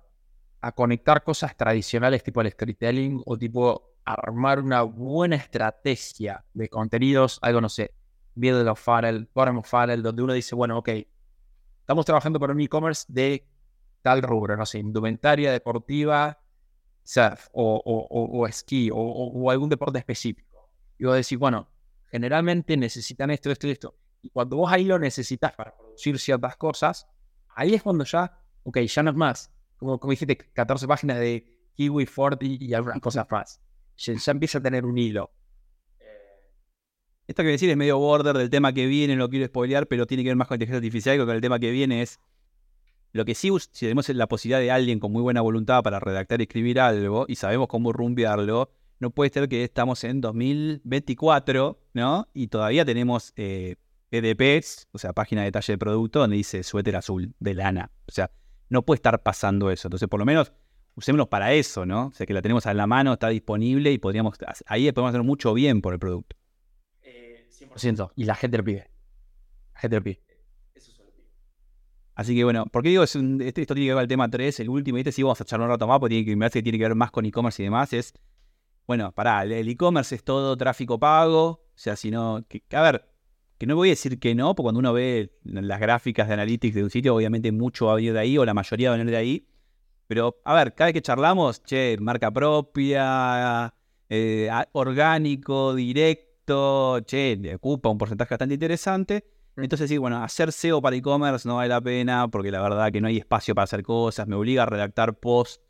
a 0.61 0.71
conectar 0.73 1.23
cosas 1.23 1.57
tradicionales 1.57 2.23
tipo 2.23 2.41
el 2.41 2.51
storytelling 2.51 3.21
o 3.25 3.37
tipo 3.37 3.95
armar 4.03 4.59
una 4.59 4.83
buena 4.83 5.37
estrategia 5.37 6.45
de 6.53 6.69
contenidos, 6.69 7.39
algo 7.41 7.61
no 7.61 7.69
sé, 7.69 7.95
middle 8.35 8.69
of 8.69 8.79
funnel, 8.79 9.27
bottom 9.33 9.63
funnel, 9.63 10.03
donde 10.03 10.21
uno 10.21 10.33
dice, 10.33 10.53
bueno, 10.53 10.77
ok, 10.77 10.89
estamos 11.85 12.03
trabajando 12.03 12.39
para 12.39 12.51
un 12.51 12.59
e-commerce 12.61 13.05
de 13.07 13.47
tal 14.01 14.23
rubro, 14.23 14.57
no 14.57 14.65
sé, 14.65 14.79
indumentaria 14.79 15.51
deportiva, 15.51 16.41
surf 17.03 17.47
o, 17.53 17.79
o, 17.85 18.47
esquí 18.47 18.89
o, 18.91 19.51
algún 19.51 19.69
deporte 19.69 19.99
específico. 19.99 20.71
Y 20.97 21.05
vos 21.05 21.15
decís, 21.15 21.37
bueno, 21.37 21.69
generalmente 22.09 22.75
necesitan 22.75 23.29
esto, 23.29 23.51
esto 23.51 23.67
y 23.67 23.71
esto. 23.71 23.95
Y 24.23 24.31
cuando 24.31 24.57
vos 24.57 24.71
ahí 24.71 24.85
lo 24.85 24.97
necesitas 24.97 25.53
para 25.53 25.77
producir 25.77 26.17
ciertas 26.17 26.57
cosas, 26.57 27.05
ahí 27.49 27.75
es 27.75 27.83
cuando 27.83 28.03
ya, 28.03 28.35
ok, 28.63 28.79
ya 28.79 29.03
no 29.03 29.11
es 29.11 29.15
más, 29.15 29.53
como, 29.77 29.99
como 29.99 30.09
dijiste, 30.09 30.37
14 30.37 30.87
páginas 30.87 31.19
de 31.19 31.69
Kiwi, 31.75 32.07
Ford 32.07 32.41
y, 32.41 32.73
algunas 32.73 32.99
cosas 32.99 33.27
más. 33.29 33.61
Ya, 33.97 34.15
empieza 34.31 34.57
a 34.57 34.61
tener 34.61 34.85
un 34.85 34.97
hilo. 34.97 35.31
Esto 37.27 37.43
que 37.43 37.49
decir 37.49 37.69
es 37.69 37.77
medio 37.77 37.97
border 37.97 38.37
del 38.37 38.49
tema 38.49 38.73
que 38.73 38.85
viene, 38.85 39.15
no 39.15 39.29
quiero 39.29 39.45
spoilear, 39.47 39.87
pero 39.87 40.05
tiene 40.05 40.23
que 40.23 40.29
ver 40.29 40.35
más 40.35 40.47
con 40.47 40.55
inteligencia 40.55 40.77
artificial 40.77 41.17
que 41.17 41.25
con 41.25 41.35
el 41.35 41.41
tema 41.41 41.59
que 41.59 41.71
viene 41.71 42.01
es 42.01 42.19
lo 43.13 43.23
que 43.25 43.33
sí, 43.33 43.49
si 43.71 43.85
tenemos 43.85 44.09
la 44.09 44.27
posibilidad 44.27 44.59
de 44.59 44.71
alguien 44.71 44.99
con 44.99 45.11
muy 45.11 45.21
buena 45.21 45.41
voluntad 45.41 45.81
para 45.83 45.99
redactar 45.99 46.41
y 46.41 46.43
escribir 46.43 46.79
algo 46.79 47.25
y 47.27 47.35
sabemos 47.35 47.67
cómo 47.67 47.93
rumbearlo, 47.93 48.69
no 48.99 49.09
puede 49.09 49.31
ser 49.31 49.47
que 49.47 49.63
estamos 49.63 50.03
en 50.03 50.19
2024, 50.21 51.79
¿no? 51.93 52.27
Y 52.33 52.47
todavía 52.47 52.83
tenemos 52.83 53.33
eh, 53.37 53.75
o 54.91 54.97
sea, 54.97 55.13
página 55.13 55.41
de 55.41 55.45
detalle 55.45 55.73
de 55.73 55.77
producto, 55.77 56.19
donde 56.19 56.37
dice 56.37 56.63
suéter 56.63 56.95
azul 56.95 57.33
de 57.39 57.53
lana. 57.53 57.91
O 58.07 58.11
sea, 58.11 58.31
no 58.69 58.83
puede 58.83 58.97
estar 58.97 59.21
pasando 59.23 59.71
eso. 59.71 59.87
Entonces, 59.87 60.07
por 60.07 60.19
lo 60.19 60.25
menos, 60.25 60.53
usémoslo 60.95 61.29
para 61.29 61.53
eso, 61.53 61.85
¿no? 61.85 62.07
O 62.07 62.11
sea, 62.11 62.25
que 62.25 62.33
la 62.33 62.41
tenemos 62.41 62.65
a 62.65 62.73
la 62.73 62.87
mano, 62.87 63.13
está 63.13 63.29
disponible 63.29 63.91
y 63.91 63.97
podríamos, 63.97 64.37
ahí 64.67 64.91
podemos 64.91 65.09
hacer 65.09 65.23
mucho 65.23 65.53
bien 65.53 65.81
por 65.81 65.93
el 65.93 65.99
producto. 65.99 66.35
100%. 67.59 68.11
Y 68.15 68.25
la 68.25 68.35
gente 68.35 68.57
lo 68.57 68.63
pide. 68.63 68.89
La 69.73 69.79
gente 69.79 69.95
lo 69.97 70.03
pide. 70.03 70.21
Eso. 70.73 70.91
Así 72.15 72.35
que 72.35 72.43
bueno, 72.43 72.65
¿por 72.67 72.81
qué 72.81 72.89
digo 72.89 73.03
es 73.03 73.15
este, 73.15 73.61
esto 73.61 73.73
tiene 73.73 73.87
que 73.87 73.93
ver 73.93 73.95
con 73.95 74.01
el 74.03 74.07
tema 74.07 74.29
3, 74.29 74.59
el 74.61 74.69
último, 74.69 74.97
y 74.97 75.01
este 75.01 75.11
sí 75.11 75.21
vamos 75.21 75.39
a 75.41 75.45
charlar 75.45 75.67
un 75.67 75.73
rato 75.73 75.87
más, 75.87 75.99
porque 75.99 76.15
tiene 76.15 76.25
que, 76.25 76.35
me 76.35 76.49
que 76.49 76.63
tiene 76.63 76.77
que 76.77 76.83
ver 76.85 76.95
más 76.95 77.11
con 77.11 77.25
e-commerce 77.25 77.61
y 77.61 77.65
demás, 77.65 77.91
es, 77.91 78.13
bueno, 78.87 79.11
pará, 79.11 79.43
el 79.43 79.67
e-commerce 79.67 80.15
es 80.15 80.23
todo 80.23 80.55
tráfico 80.55 80.97
pago, 80.97 81.45
o 81.47 81.71
sea, 81.75 81.97
si 81.97 82.11
no, 82.11 82.45
que, 82.47 82.63
a 82.71 82.81
ver, 82.81 83.09
que 83.57 83.65
no 83.65 83.75
voy 83.75 83.89
a 83.89 83.91
decir 83.91 84.17
que 84.19 84.33
no, 84.33 84.55
porque 84.55 84.65
cuando 84.65 84.79
uno 84.79 84.93
ve 84.93 85.37
las 85.43 85.79
gráficas 85.79 86.27
de 86.27 86.35
analytics 86.35 86.75
de 86.75 86.83
un 86.83 86.89
sitio, 86.89 87.15
obviamente 87.15 87.51
mucho 87.51 87.87
va 87.87 87.93
a 87.93 87.95
venir 87.95 88.13
de 88.13 88.19
ahí, 88.19 88.37
o 88.37 88.45
la 88.45 88.53
mayoría 88.53 88.89
va 88.89 88.95
a 88.95 88.97
venir 88.97 89.11
de 89.11 89.17
ahí, 89.17 89.47
pero 90.07 90.39
a 90.45 90.53
ver, 90.53 90.73
cada 90.73 90.87
vez 90.87 90.93
que 90.93 91.01
charlamos, 91.01 91.63
che, 91.63 91.97
marca 91.99 92.31
propia, 92.31 93.73
eh, 94.07 94.49
orgánico, 94.71 95.75
directo, 95.75 96.24
che, 96.45 97.53
ocupa 97.55 97.89
un 97.89 97.97
porcentaje 97.97 98.33
bastante 98.33 98.53
interesante. 98.53 99.25
Mm. 99.55 99.63
Entonces, 99.63 99.89
sí, 99.89 99.97
bueno, 99.97 100.23
hacer 100.23 100.51
SEO 100.51 100.81
para 100.81 100.95
e-commerce 100.95 101.47
no 101.47 101.55
vale 101.55 101.69
la 101.69 101.81
pena 101.81 102.27
porque 102.27 102.51
la 102.51 102.61
verdad 102.61 102.91
que 102.91 103.01
no 103.01 103.07
hay 103.07 103.17
espacio 103.17 103.55
para 103.55 103.63
hacer 103.63 103.83
cosas, 103.83 104.27
me 104.27 104.35
obliga 104.35 104.63
a 104.63 104.65
redactar 104.65 105.19
post, 105.19 105.61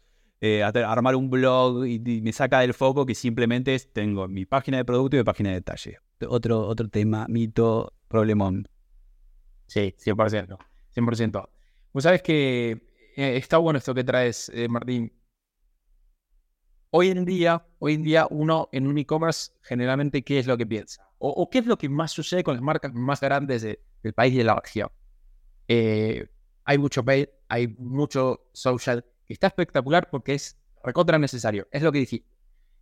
eh, 0.41 0.63
a, 0.63 0.67
armar 0.67 1.15
un 1.15 1.29
blog 1.29 1.86
y, 1.86 2.00
me 2.22 2.32
saca 2.32 2.60
del 2.60 2.74
foco 2.74 3.05
que 3.05 3.15
simplemente 3.15 3.75
es, 3.75 3.91
tengo 3.91 4.27
mi 4.27 4.46
página 4.46 4.77
de 4.77 4.86
producto 4.86 5.15
y 5.15 5.20
mi 5.20 5.24
página 5.24 5.50
de 5.50 5.55
detalle. 5.55 6.00
Otro, 6.27 6.67
otro 6.67 6.88
tema, 6.89 7.25
mito, 7.27 7.94
problemón. 8.08 8.67
Sí, 9.67 9.96
100%. 9.98 10.58
100%. 10.96 11.50
Vos 11.94 12.03
sabes 12.03 12.22
que 12.22 12.72
eh, 13.15 13.38
está 13.38 13.58
bueno 13.58 13.77
esto 13.77 13.94
que 13.94 14.03
traes, 14.03 14.50
eh, 14.53 14.67
Martín. 14.67 15.12
Hoy 16.97 17.09
en 17.09 17.25
día, 17.25 17.61
hoy 17.79 17.95
en 17.95 18.03
día 18.03 18.25
uno 18.29 18.69
en 18.71 18.87
un 18.87 18.97
e-commerce 18.97 19.51
generalmente 19.61 20.23
qué 20.23 20.39
es 20.39 20.47
lo 20.47 20.55
que 20.55 20.65
piensa 20.65 21.05
o, 21.17 21.49
qué 21.49 21.57
es 21.57 21.65
lo 21.65 21.77
que 21.77 21.89
más 21.89 22.13
sucede 22.13 22.41
con 22.41 22.53
las 22.53 22.63
marcas 22.63 22.93
más 22.93 23.19
grandes 23.19 23.63
del 23.63 24.13
país 24.13 24.33
y 24.33 24.37
de 24.37 24.43
la 24.45 24.55
región. 24.55 24.89
Eh, 25.67 26.25
hay 26.63 26.77
mucho 26.77 27.03
paid, 27.03 27.27
hay 27.49 27.67
mucho 27.67 28.47
social 28.53 29.03
que 29.27 29.33
está 29.33 29.47
espectacular 29.47 30.09
porque 30.09 30.35
es 30.35 30.57
recontra 30.85 31.19
necesario, 31.19 31.67
es 31.69 31.83
lo 31.83 31.91
que 31.91 31.99
dijiste. 31.99 32.29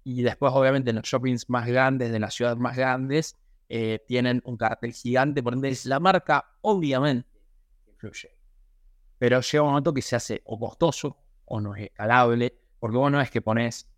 Y 0.04 0.22
después, 0.22 0.54
obviamente, 0.54 0.92
en 0.92 0.98
los 0.98 1.06
shoppings 1.06 1.50
más 1.50 1.66
grandes, 1.66 2.12
de 2.12 2.20
las 2.20 2.36
ciudades 2.36 2.60
más 2.60 2.78
grandes, 2.78 3.36
eh, 3.68 4.06
tienen 4.08 4.44
un 4.46 4.58
cartel 4.58 4.94
gigante, 4.94 5.42
por 5.42 5.54
ende, 5.54 5.76
la 5.86 6.00
marca, 6.00 6.52
obviamente, 6.62 7.28
influye. 7.88 8.30
Pero 9.18 9.42
llega 9.42 9.64
un 9.64 9.70
momento 9.70 9.92
que 9.92 10.04
se 10.04 10.16
hace 10.16 10.44
o 10.46 10.60
costoso 10.60 11.18
o 11.46 11.60
no 11.60 11.76
es 11.76 11.86
escalable, 11.86 12.60
porque 12.80 12.98
vos 12.98 13.12
no 13.12 13.20
es 13.20 13.32
que 13.32 13.42
pones 13.42 13.90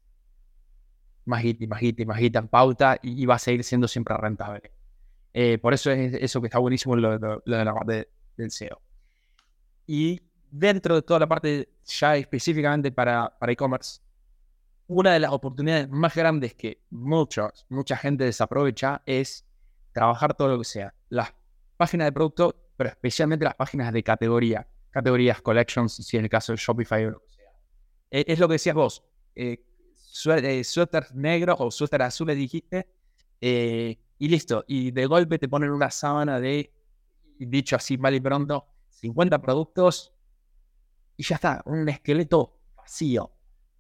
más 1.25 1.43
y 1.43 1.67
más 1.67 1.81
y 1.81 2.05
más 2.05 2.21
en 2.21 2.47
pauta 2.47 2.97
y, 3.01 3.25
va 3.25 3.35
a 3.35 3.39
seguir 3.39 3.63
siendo 3.63 3.87
siempre 3.87 4.15
rentable. 4.17 4.71
Eh, 5.33 5.57
por 5.57 5.73
eso 5.73 5.91
es 5.91 6.13
eso 6.13 6.39
que 6.39 6.47
está 6.47 6.59
buenísimo 6.59 6.95
lo, 6.95 7.17
de 7.17 7.41
la 7.45 7.73
parte 7.73 8.09
del 8.37 8.51
SEO. 8.51 8.81
Y 9.87 10.21
dentro 10.49 10.95
de 10.95 11.01
toda 11.01 11.19
la 11.19 11.27
parte 11.27 11.69
ya 11.85 12.15
específicamente 12.15 12.91
para, 12.91 13.37
para 13.37 13.51
e-commerce, 13.51 13.99
una 14.87 15.13
de 15.13 15.19
las 15.19 15.31
oportunidades 15.31 15.89
más 15.89 16.15
grandes 16.15 16.53
que 16.53 16.81
muchos, 16.91 17.65
mucha 17.69 17.97
gente 17.97 18.23
desaprovecha 18.23 19.01
es 19.05 19.45
trabajar 19.91 20.35
todo 20.35 20.49
lo 20.49 20.59
que 20.59 20.65
sea. 20.65 20.93
Las 21.09 21.33
páginas 21.77 22.07
de 22.07 22.11
producto, 22.11 22.55
pero 22.77 22.89
especialmente 22.89 23.45
las 23.45 23.55
páginas 23.55 23.91
de 23.91 24.03
categoría, 24.03 24.67
categorías, 24.91 25.41
collections, 25.41 25.93
si 25.93 26.17
es 26.17 26.23
el 26.23 26.29
caso 26.29 26.53
de 26.53 26.57
Shopify 26.57 27.05
o 27.05 27.11
lo 27.11 27.19
que 27.19 27.31
sea. 27.31 27.51
E, 28.11 28.25
es, 28.27 28.39
lo 28.39 28.47
que 28.47 28.53
decías 28.53 28.75
vos. 28.75 29.03
Eh, 29.35 29.63
eh, 30.25 30.63
suéter 30.63 31.13
negro 31.15 31.55
o 31.59 31.71
suéter 31.71 32.01
azules 32.01 32.37
dijiste, 32.37 32.87
eh, 33.41 33.97
y 34.17 34.27
listo. 34.27 34.63
Y 34.67 34.91
de 34.91 35.05
golpe 35.05 35.37
te 35.39 35.47
ponen 35.49 35.71
una 35.71 35.91
sábana 35.91 36.39
de, 36.39 36.71
dicho 37.37 37.75
así 37.75 37.97
mal 37.97 38.15
y 38.15 38.19
pronto, 38.19 38.65
50 38.89 39.41
productos 39.41 40.13
y 41.17 41.23
ya 41.23 41.35
está, 41.35 41.61
un 41.65 41.87
esqueleto 41.87 42.57
vacío. 42.75 43.31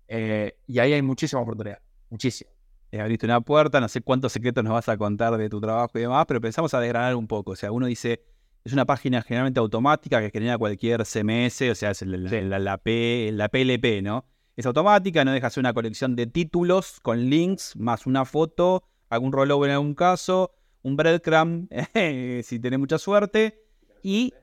Eh, 0.07 0.57
y 0.67 0.79
ahí 0.79 0.93
hay 0.93 1.01
muchísima 1.01 1.41
oportunidad, 1.41 1.79
muchísimo. 2.09 2.51
abriste 2.91 3.25
una 3.25 3.41
puerta, 3.41 3.81
no 3.81 3.87
sé 3.87 4.01
cuántos 4.01 4.31
secretos 4.31 4.63
nos 4.63 4.73
vas 4.73 4.89
a 4.89 4.97
contar 4.97 5.37
de 5.37 5.49
tu 5.49 5.59
trabajo 5.59 5.97
y 5.97 6.01
demás, 6.01 6.25
pero 6.27 6.39
pensamos 6.39 6.73
a 6.73 6.79
desgranar 6.79 7.15
un 7.15 7.27
poco. 7.27 7.51
O 7.51 7.55
sea, 7.55 7.71
uno 7.71 7.87
dice, 7.87 8.23
es 8.63 8.73
una 8.73 8.85
página 8.85 9.21
generalmente 9.21 9.59
automática 9.59 10.21
que 10.21 10.31
genera 10.31 10.57
cualquier 10.57 11.05
CMS, 11.05 11.61
o 11.71 11.75
sea, 11.75 11.91
es 11.91 12.01
la, 12.03 12.59
la, 12.59 12.77
P, 12.77 13.31
la 13.33 13.49
PLP, 13.49 14.01
¿no? 14.01 14.25
Es 14.55 14.65
automática, 14.65 15.25
no 15.25 15.33
deja 15.33 15.49
ser 15.49 15.61
una 15.61 15.73
colección 15.73 16.15
de 16.15 16.27
títulos 16.27 16.99
con 17.01 17.29
links, 17.29 17.75
más 17.75 18.05
una 18.05 18.23
foto, 18.23 18.83
algún 19.09 19.33
rollover 19.33 19.69
en 19.69 19.75
algún 19.75 19.95
caso, 19.95 20.51
un 20.81 20.95
breadcrumb, 20.95 21.67
si 22.43 22.59
tenés 22.59 22.79
mucha 22.79 22.97
suerte. 22.97 23.61
Y 24.01 24.33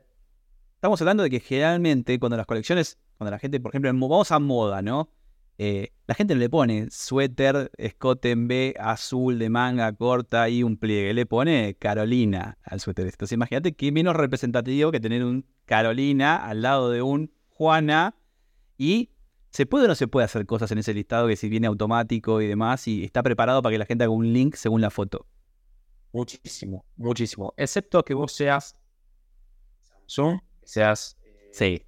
estamos 0.74 1.00
hablando 1.00 1.22
de 1.22 1.30
que 1.30 1.40
generalmente 1.40 2.18
cuando 2.18 2.36
las 2.36 2.46
colecciones, 2.46 2.98
cuando 3.16 3.30
la 3.30 3.38
gente, 3.38 3.58
por 3.58 3.70
ejemplo, 3.70 3.90
vamos 3.90 4.30
a 4.32 4.38
moda, 4.38 4.82
¿no? 4.82 5.08
Eh, 5.56 5.92
la 6.06 6.14
gente 6.14 6.34
no 6.34 6.40
le 6.40 6.50
pone 6.50 6.88
suéter, 6.90 7.70
escote 7.78 8.32
en 8.32 8.48
B, 8.48 8.74
azul, 8.78 9.38
de 9.38 9.48
manga 9.48 9.92
corta 9.92 10.48
y 10.48 10.62
un 10.62 10.76
pliegue. 10.76 11.14
Le 11.14 11.24
pone 11.24 11.76
Carolina 11.78 12.58
al 12.64 12.80
suéter. 12.80 13.06
Entonces 13.06 13.32
imagínate 13.32 13.74
que 13.74 13.92
menos 13.92 14.16
representativo 14.16 14.90
que 14.90 15.00
tener 15.00 15.24
un 15.24 15.46
Carolina 15.64 16.36
al 16.36 16.62
lado 16.62 16.90
de 16.90 17.00
un 17.00 17.32
Juana 17.48 18.16
y 18.76 19.11
¿Se 19.52 19.66
puede 19.66 19.84
o 19.84 19.88
no 19.88 19.94
se 19.94 20.08
puede 20.08 20.24
hacer 20.24 20.46
cosas 20.46 20.70
en 20.72 20.78
ese 20.78 20.94
listado 20.94 21.28
que 21.28 21.36
si 21.36 21.48
viene 21.50 21.66
automático 21.66 22.40
y 22.40 22.46
demás 22.46 22.88
y 22.88 23.04
está 23.04 23.22
preparado 23.22 23.60
para 23.62 23.74
que 23.74 23.78
la 23.78 23.84
gente 23.84 24.04
haga 24.04 24.12
un 24.12 24.32
link 24.32 24.54
según 24.54 24.80
la 24.80 24.90
foto? 24.90 25.26
Muchísimo, 26.12 26.84
muchísimo. 26.96 27.52
Excepto 27.56 28.02
que 28.02 28.14
vos 28.14 28.32
seas 28.32 28.76
Samsung, 29.82 30.40
seas 30.62 31.18
Sí. 31.52 31.86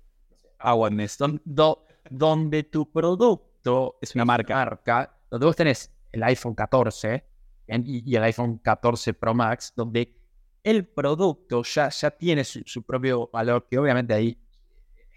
Awareness. 0.58 1.16
don- 1.18 1.40
do- 1.44 1.86
donde 2.10 2.64
tu 2.64 2.90
producto 2.92 3.96
Es 4.02 4.14
una 4.14 4.24
marca. 4.26 4.54
marca, 4.54 5.18
donde 5.30 5.46
vos 5.46 5.56
tenés 5.56 5.90
el 6.12 6.22
iPhone 6.22 6.54
14 6.54 7.24
en- 7.66 7.84
y, 7.86 8.02
y 8.04 8.16
el 8.16 8.22
iPhone 8.24 8.58
14 8.58 9.14
Pro 9.14 9.32
Max, 9.34 9.72
donde 9.74 10.14
el 10.62 10.86
producto 10.86 11.62
ya, 11.62 11.88
ya 11.88 12.10
tiene 12.10 12.44
su, 12.44 12.60
su 12.66 12.82
propio 12.82 13.30
valor, 13.32 13.66
que 13.70 13.78
obviamente 13.78 14.12
ahí 14.14 14.38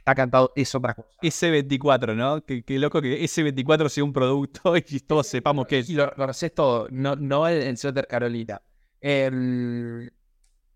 está 0.07 0.15
cantado, 0.15 0.53
es 0.55 0.73
otra 0.73 0.93
cosa. 0.93 1.09
S24, 1.21 2.15
¿no? 2.15 2.41
Qué, 2.45 2.63
qué 2.63 2.79
loco 2.79 3.01
que 3.01 3.21
S24 3.25 3.89
sea 3.89 4.05
un 4.05 4.13
producto 4.13 4.73
y 4.77 4.99
todos 5.01 5.27
sepamos 5.27 5.67
que 5.67 5.79
es. 5.79 5.89
Y 5.89 5.95
lo 5.95 6.09
conoces 6.15 6.55
todo, 6.55 6.87
no, 6.91 7.17
no 7.17 7.45
el, 7.45 7.61
el 7.61 7.77
suéter 7.77 8.07
Carolina. 8.07 8.61
Em, 9.01 10.09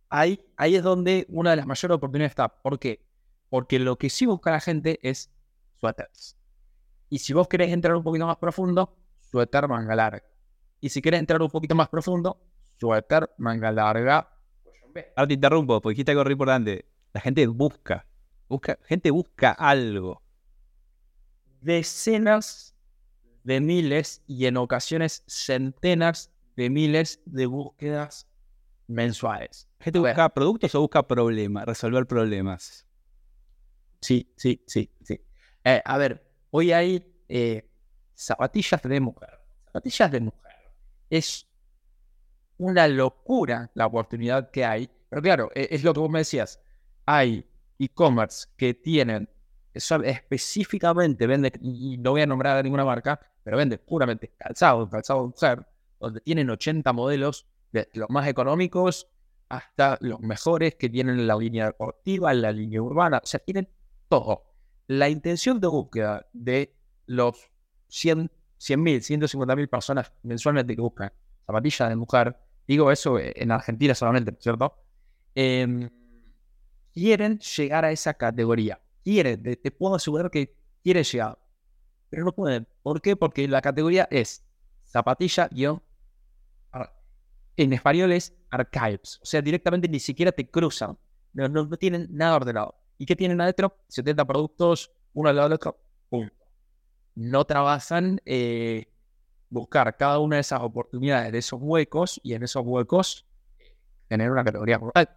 ahí, 0.10 0.46
ahí 0.58 0.76
es 0.76 0.84
donde 0.84 1.26
una 1.30 1.52
de 1.52 1.56
las 1.56 1.66
mayores 1.66 1.96
oportunidades 1.96 2.32
está. 2.32 2.50
¿Por 2.50 2.78
qué? 2.78 3.06
Porque 3.50 3.80
lo 3.80 3.96
que 3.98 4.10
sí 4.10 4.26
busca 4.26 4.52
la 4.52 4.60
gente 4.60 5.00
es 5.02 5.32
suéteres. 5.80 6.36
Y 7.10 7.20
si 7.20 7.32
vos 7.32 7.48
querés 7.48 7.72
entrar 7.72 7.96
un 7.96 8.04
poquito 8.04 8.28
más 8.28 8.38
profundo, 8.38 8.98
suéter 9.32 9.70
manga 9.70 9.96
larga. 9.96 10.24
Y 10.82 10.90
si 10.90 11.02
querés 11.02 11.22
entrar 11.22 11.42
un 11.42 11.50
poquito 11.50 11.74
más 11.74 11.88
profundo, 11.88 12.38
suéter 12.78 13.30
manga 13.38 13.72
larga. 13.72 14.28
Ahora 15.16 15.28
te 15.28 15.34
interrumpo, 15.36 15.80
porque 15.80 15.94
dijiste 15.94 16.12
algo 16.12 16.26
re 16.26 16.34
importante. 16.34 16.86
La 17.14 17.22
gente 17.22 17.48
busca. 17.48 18.06
Busca 18.52 18.78
gente 18.84 19.12
busca 19.12 19.52
algo. 19.52 20.22
Decenas 21.62 22.76
de 23.44 23.60
miles 23.62 24.22
y 24.28 24.46
en 24.46 24.58
ocasiones 24.58 25.24
centenas 25.28 26.32
de 26.56 26.70
miles 26.70 27.22
de 27.26 27.46
búsquedas 27.46 28.28
mensuales. 28.88 29.68
¿La 29.80 29.86
gente 29.86 30.00
busca 30.00 30.30
productos 30.30 30.76
o 30.76 30.82
busca 30.82 31.08
problemas? 31.08 31.66
Resolver 31.66 32.06
problemas. 32.06 32.86
Sí, 34.02 34.32
sí, 34.36 34.64
sí, 34.68 34.90
sí. 35.04 35.20
Eh, 35.64 35.82
a 35.86 35.98
ver, 35.98 36.24
hoy 36.50 36.72
hay 36.72 37.06
eh, 37.30 37.70
zapatillas 38.16 38.82
de 38.82 39.00
mujer. 39.00 39.40
Zapatillas 39.66 40.12
de 40.12 40.20
mujer. 40.22 40.52
Es 41.10 41.48
una 42.58 42.88
locura 42.88 43.72
la 43.74 43.86
oportunidad 43.88 44.52
que 44.52 44.66
hay. 44.66 44.90
Pero 45.10 45.22
claro, 45.22 45.50
e- 45.56 45.68
es 45.72 45.84
lo 45.84 45.94
que 45.94 46.00
vos 46.00 46.10
me 46.10 46.20
decías. 46.20 46.60
Hay 47.06 47.46
e-commerce 47.84 48.48
que 48.58 48.74
tienen, 48.74 49.30
son 49.76 50.06
específicamente 50.06 51.28
venden, 51.28 51.54
y 51.62 51.98
no 51.98 52.12
voy 52.12 52.22
a 52.22 52.26
nombrar 52.26 52.58
a 52.58 52.64
ninguna 52.64 52.86
marca, 52.86 53.20
pero 53.44 53.58
venden 53.58 53.82
puramente 53.86 54.34
calzado, 54.38 54.90
calzado 54.90 55.22
de 55.22 55.28
mujer, 55.28 55.68
donde 56.00 56.22
tienen 56.22 56.50
80 56.50 56.92
modelos, 56.94 57.46
de 57.72 57.88
los 57.94 58.10
más 58.10 58.28
económicos 58.28 59.08
hasta 59.48 59.98
los 60.02 60.20
mejores 60.20 60.76
que 60.76 60.90
tienen 60.90 61.26
la 61.26 61.38
línea 61.38 61.68
deportiva, 61.68 62.34
la 62.34 62.52
línea 62.52 62.82
urbana, 62.82 63.22
o 63.24 63.26
sea, 63.26 63.40
tienen 63.40 63.70
todo. 64.10 64.44
La 64.88 65.08
intención 65.10 65.60
de 65.60 65.68
búsqueda 65.68 66.26
de 66.34 66.76
los 67.06 67.50
100 67.88 68.30
100.000, 68.62 69.02
150.000 69.02 69.68
personas 69.68 70.14
mensualmente 70.22 70.76
que 70.76 70.82
buscan 70.82 71.12
zapatillas 71.48 71.90
de 71.90 71.96
mujer, 71.96 72.38
digo 72.68 72.92
eso 72.92 73.18
eh, 73.18 73.34
en 73.36 73.52
Argentina 73.52 73.96
solamente, 73.96 74.38
¿cierto? 74.40 74.76
Em, 75.34 75.90
quieren 76.94 77.40
llegar 77.40 77.86
a 77.86 77.92
esa 77.92 78.14
categoría. 78.14 78.82
Quieren, 79.04 79.42
te, 79.44 79.72
puedo 79.72 79.96
asegurar 79.96 80.30
que 80.30 80.56
quieren 80.84 81.04
llegar, 81.04 81.40
pero 82.10 82.24
no 82.24 82.34
pueden. 82.34 82.68
¿Por 82.84 83.02
qué? 83.02 83.16
Porque 83.16 83.48
la 83.48 83.62
categoría 83.62 84.08
es 84.12 84.44
zapatilla 84.86 85.48
guion 85.52 85.82
en 87.58 87.74
español 87.74 88.12
es 88.12 88.34
archives, 88.50 89.20
o 89.22 89.26
sea, 89.26 89.42
directamente 89.42 89.88
ni 89.88 90.00
siquiera 90.00 90.32
te 90.32 90.50
cruzan, 90.50 90.98
no, 91.34 91.48
no, 91.48 91.68
tienen 91.78 92.08
nada 92.12 92.36
ordenado. 92.36 92.76
¿Y 92.98 93.06
qué 93.06 93.16
tienen 93.16 93.42
adentro? 93.42 93.78
70 93.88 94.26
productos, 94.26 94.92
uno 95.14 95.30
al 95.30 95.36
lado 95.36 95.50
del 95.50 95.56
otro, 95.56 95.80
punto. 96.10 96.34
No 97.16 97.46
trabajan 97.46 98.22
eh, 98.26 98.88
buscar 99.50 99.98
cada 99.98 100.20
una 100.20 100.38
de 100.38 100.42
esas 100.42 100.62
oportunidades, 100.62 101.32
de 101.32 101.38
esos 101.40 101.60
huecos, 101.62 102.20
y 102.24 102.34
en 102.34 102.44
esos 102.44 102.64
huecos 102.66 103.26
eh, 103.60 103.76
tener 104.08 104.32
una 104.32 104.44
categoría 104.44 104.78
rural. 104.78 105.10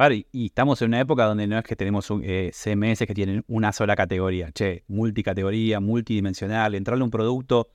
A 0.00 0.08
ver, 0.08 0.26
y, 0.30 0.46
estamos 0.46 0.80
en 0.80 0.90
una 0.90 1.00
época 1.00 1.24
donde 1.24 1.48
no 1.48 1.58
es 1.58 1.64
que 1.64 1.74
tenemos 1.74 2.08
un, 2.10 2.22
eh, 2.24 2.52
CMS 2.54 3.04
que 3.04 3.14
tienen 3.14 3.44
una 3.48 3.72
sola 3.72 3.96
categoría, 3.96 4.52
che, 4.52 4.84
multicategoría, 4.86 5.80
multidimensional, 5.80 6.76
entrarle 6.76 7.02
a 7.02 7.04
un 7.06 7.10
producto, 7.10 7.68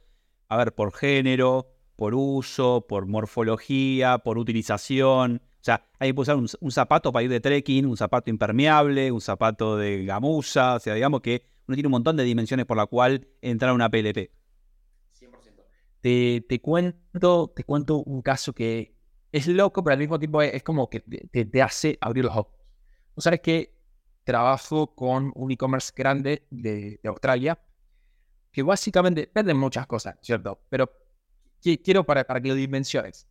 a 0.48 0.56
ver, 0.56 0.74
por 0.74 0.94
género, 0.94 1.68
por 1.98 2.16
uso, 2.16 2.86
por 2.88 3.08
morfología, 3.08 4.20
por 4.20 4.38
utilización. 4.38 5.42
O 5.44 5.64
sea, 5.64 5.86
hay 6.00 6.14
que 6.14 6.22
usar 6.22 6.38
un, 6.38 6.48
un 6.62 6.72
zapato 6.72 7.12
para 7.12 7.24
ir 7.24 7.30
de 7.30 7.42
trekking, 7.42 7.86
un 7.86 7.98
zapato 7.98 8.30
impermeable, 8.30 9.12
un 9.12 9.20
zapato 9.20 9.76
de 9.76 10.06
gamuza, 10.06 10.76
o 10.76 10.80
sea, 10.80 10.94
digamos 10.94 11.20
que 11.20 11.44
uno 11.68 11.76
tiene 11.76 11.88
un 11.88 11.92
montón 11.92 12.16
de 12.16 12.24
dimensiones 12.24 12.66
por 12.66 12.78
la 12.78 12.86
cual 12.86 13.28
entrar 13.42 13.72
a 13.72 13.74
una 13.74 13.90
PLP. 13.90 14.32
Te, 16.00 16.46
te 16.48 16.62
cuento, 16.62 17.52
te 17.54 17.66
cuento 17.66 17.98
un 17.98 18.22
caso 18.22 18.54
que 18.54 18.93
es 19.34 19.48
loco, 19.48 19.84
pero 19.84 19.96
al 19.96 20.00
mismo 20.00 20.20
tiempo 20.20 20.42
es, 20.42 20.54
es 20.56 20.64
como 20.64 20.90
que 20.90 21.02
te, 21.02 21.46
te- 21.46 21.62
hace 21.64 21.98
abrir 22.02 22.26
los 22.26 22.38
ojos. 22.38 22.54
Sabes 23.18 23.42
que 23.42 23.76
trabajo 24.24 24.96
con 24.96 25.32
un 25.36 25.52
e-commerce 25.52 25.92
grande 25.96 26.48
de, 26.52 27.00
de 27.04 27.10
Australia, 27.10 27.60
que 28.52 28.64
básicamente 28.64 29.32
venden 29.34 29.58
muchas 29.58 29.88
cosas, 29.88 30.16
¿cierto? 30.22 30.62
Pero 30.70 30.90
qui- 31.64 31.82
quiero 31.84 32.06
para, 32.06 32.24
para 32.26 32.42
que 32.42 32.50
lo 32.50 32.56
dimensiones. 32.56 33.28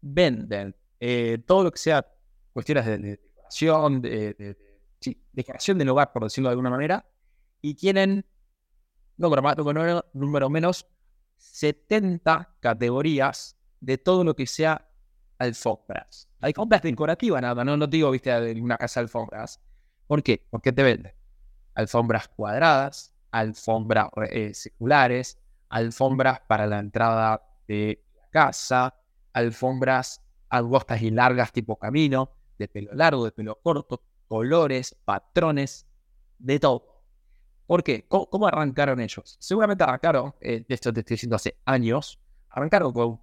Venden 0.00 0.74
eh, 1.00 1.38
todo 1.46 1.64
lo 1.64 1.72
que 1.72 1.78
sea 1.78 2.06
cuestiones 2.52 2.86
de, 2.86 2.98
de 2.98 3.10
decoración, 3.16 4.02
de, 4.02 4.34
de- 4.34 4.58
sí, 5.00 5.22
decoración 5.32 5.78
del 5.78 5.88
hogar, 5.90 6.12
por 6.12 6.24
decirlo 6.24 6.48
de 6.50 6.52
alguna 6.52 6.70
manera, 6.70 7.06
y 7.62 7.74
tienen, 7.74 8.26
número 9.16 9.42
más, 9.42 9.56
número, 9.56 10.04
número 10.14 10.50
menos, 10.50 10.86
70 11.36 12.56
categorías 12.60 13.56
de 13.80 13.98
todo 13.98 14.24
lo 14.24 14.34
que 14.36 14.46
sea 14.46 14.88
alfombras. 15.44 16.28
Alfombras 16.40 16.82
decorativas, 16.82 17.42
nada, 17.42 17.64
no, 17.64 17.76
no 17.76 17.88
te 17.88 17.96
digo, 17.96 18.10
viste, 18.10 18.30
de 18.30 18.60
una 18.60 18.76
casa 18.76 19.00
de 19.00 19.04
alfombras. 19.04 19.60
¿Por 20.06 20.22
qué? 20.22 20.46
Porque 20.50 20.72
te 20.72 20.82
venden 20.82 21.12
alfombras 21.74 22.28
cuadradas, 22.28 23.14
alfombras 23.30 24.08
eh, 24.30 24.54
circulares, 24.54 25.38
alfombras 25.68 26.40
para 26.46 26.66
la 26.66 26.78
entrada 26.78 27.42
de 27.66 28.02
la 28.16 28.28
casa, 28.30 28.94
alfombras 29.32 30.22
angostas 30.48 31.02
y 31.02 31.10
largas 31.10 31.52
tipo 31.52 31.76
camino, 31.76 32.30
de 32.58 32.68
pelo 32.68 32.92
largo, 32.94 33.24
de 33.24 33.32
pelo 33.32 33.58
corto, 33.60 34.02
colores, 34.28 34.96
patrones, 35.04 35.86
de 36.38 36.60
todo. 36.60 37.02
¿Por 37.66 37.82
qué? 37.82 38.06
¿Cómo, 38.06 38.26
cómo 38.26 38.46
arrancaron 38.46 39.00
ellos? 39.00 39.36
Seguramente 39.40 39.82
arrancaron, 39.82 40.34
eh, 40.40 40.64
esto 40.68 40.92
te 40.92 41.00
estoy 41.00 41.14
diciendo 41.14 41.36
hace 41.36 41.58
años, 41.64 42.20
arrancaron 42.50 42.92
con 42.92 43.20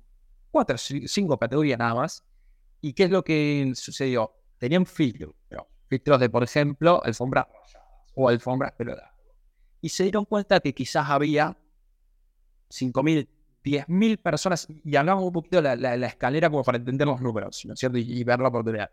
cuatro 0.51 0.77
cinco 0.77 1.37
categorías 1.37 1.79
nada 1.79 1.95
más. 1.95 2.23
¿Y 2.81 2.93
qué 2.93 3.03
es 3.05 3.11
lo 3.11 3.23
que 3.23 3.71
sucedió? 3.75 4.33
Tenían 4.57 4.85
filtros, 4.85 5.35
filtros 5.87 6.19
de, 6.19 6.29
por 6.29 6.43
ejemplo, 6.43 7.01
alfombras 7.03 7.47
o 8.15 8.29
alfombras 8.29 8.73
pelo 8.73 8.95
largo. 8.95 9.11
Y 9.81 9.89
se 9.89 10.03
dieron 10.03 10.25
cuenta 10.25 10.59
que 10.59 10.73
quizás 10.73 11.09
había 11.09 11.57
5.000, 12.69 13.29
10.000 13.63 14.17
personas, 14.17 14.67
y 14.83 14.95
hablamos 14.95 15.23
un 15.25 15.31
poquito 15.33 15.57
de 15.57 15.63
la, 15.63 15.75
la- 15.75 15.97
la 15.97 16.07
escalera 16.07 16.49
como 16.49 16.63
para 16.63 16.77
entender 16.77 17.07
los 17.07 17.21
números, 17.21 17.63
¿no 17.65 17.73
es 17.73 17.79
cierto? 17.79 17.97
Y, 17.97 18.19
y 18.19 18.23
ver 18.23 18.39
la 18.39 18.47
oportunidad. 18.49 18.91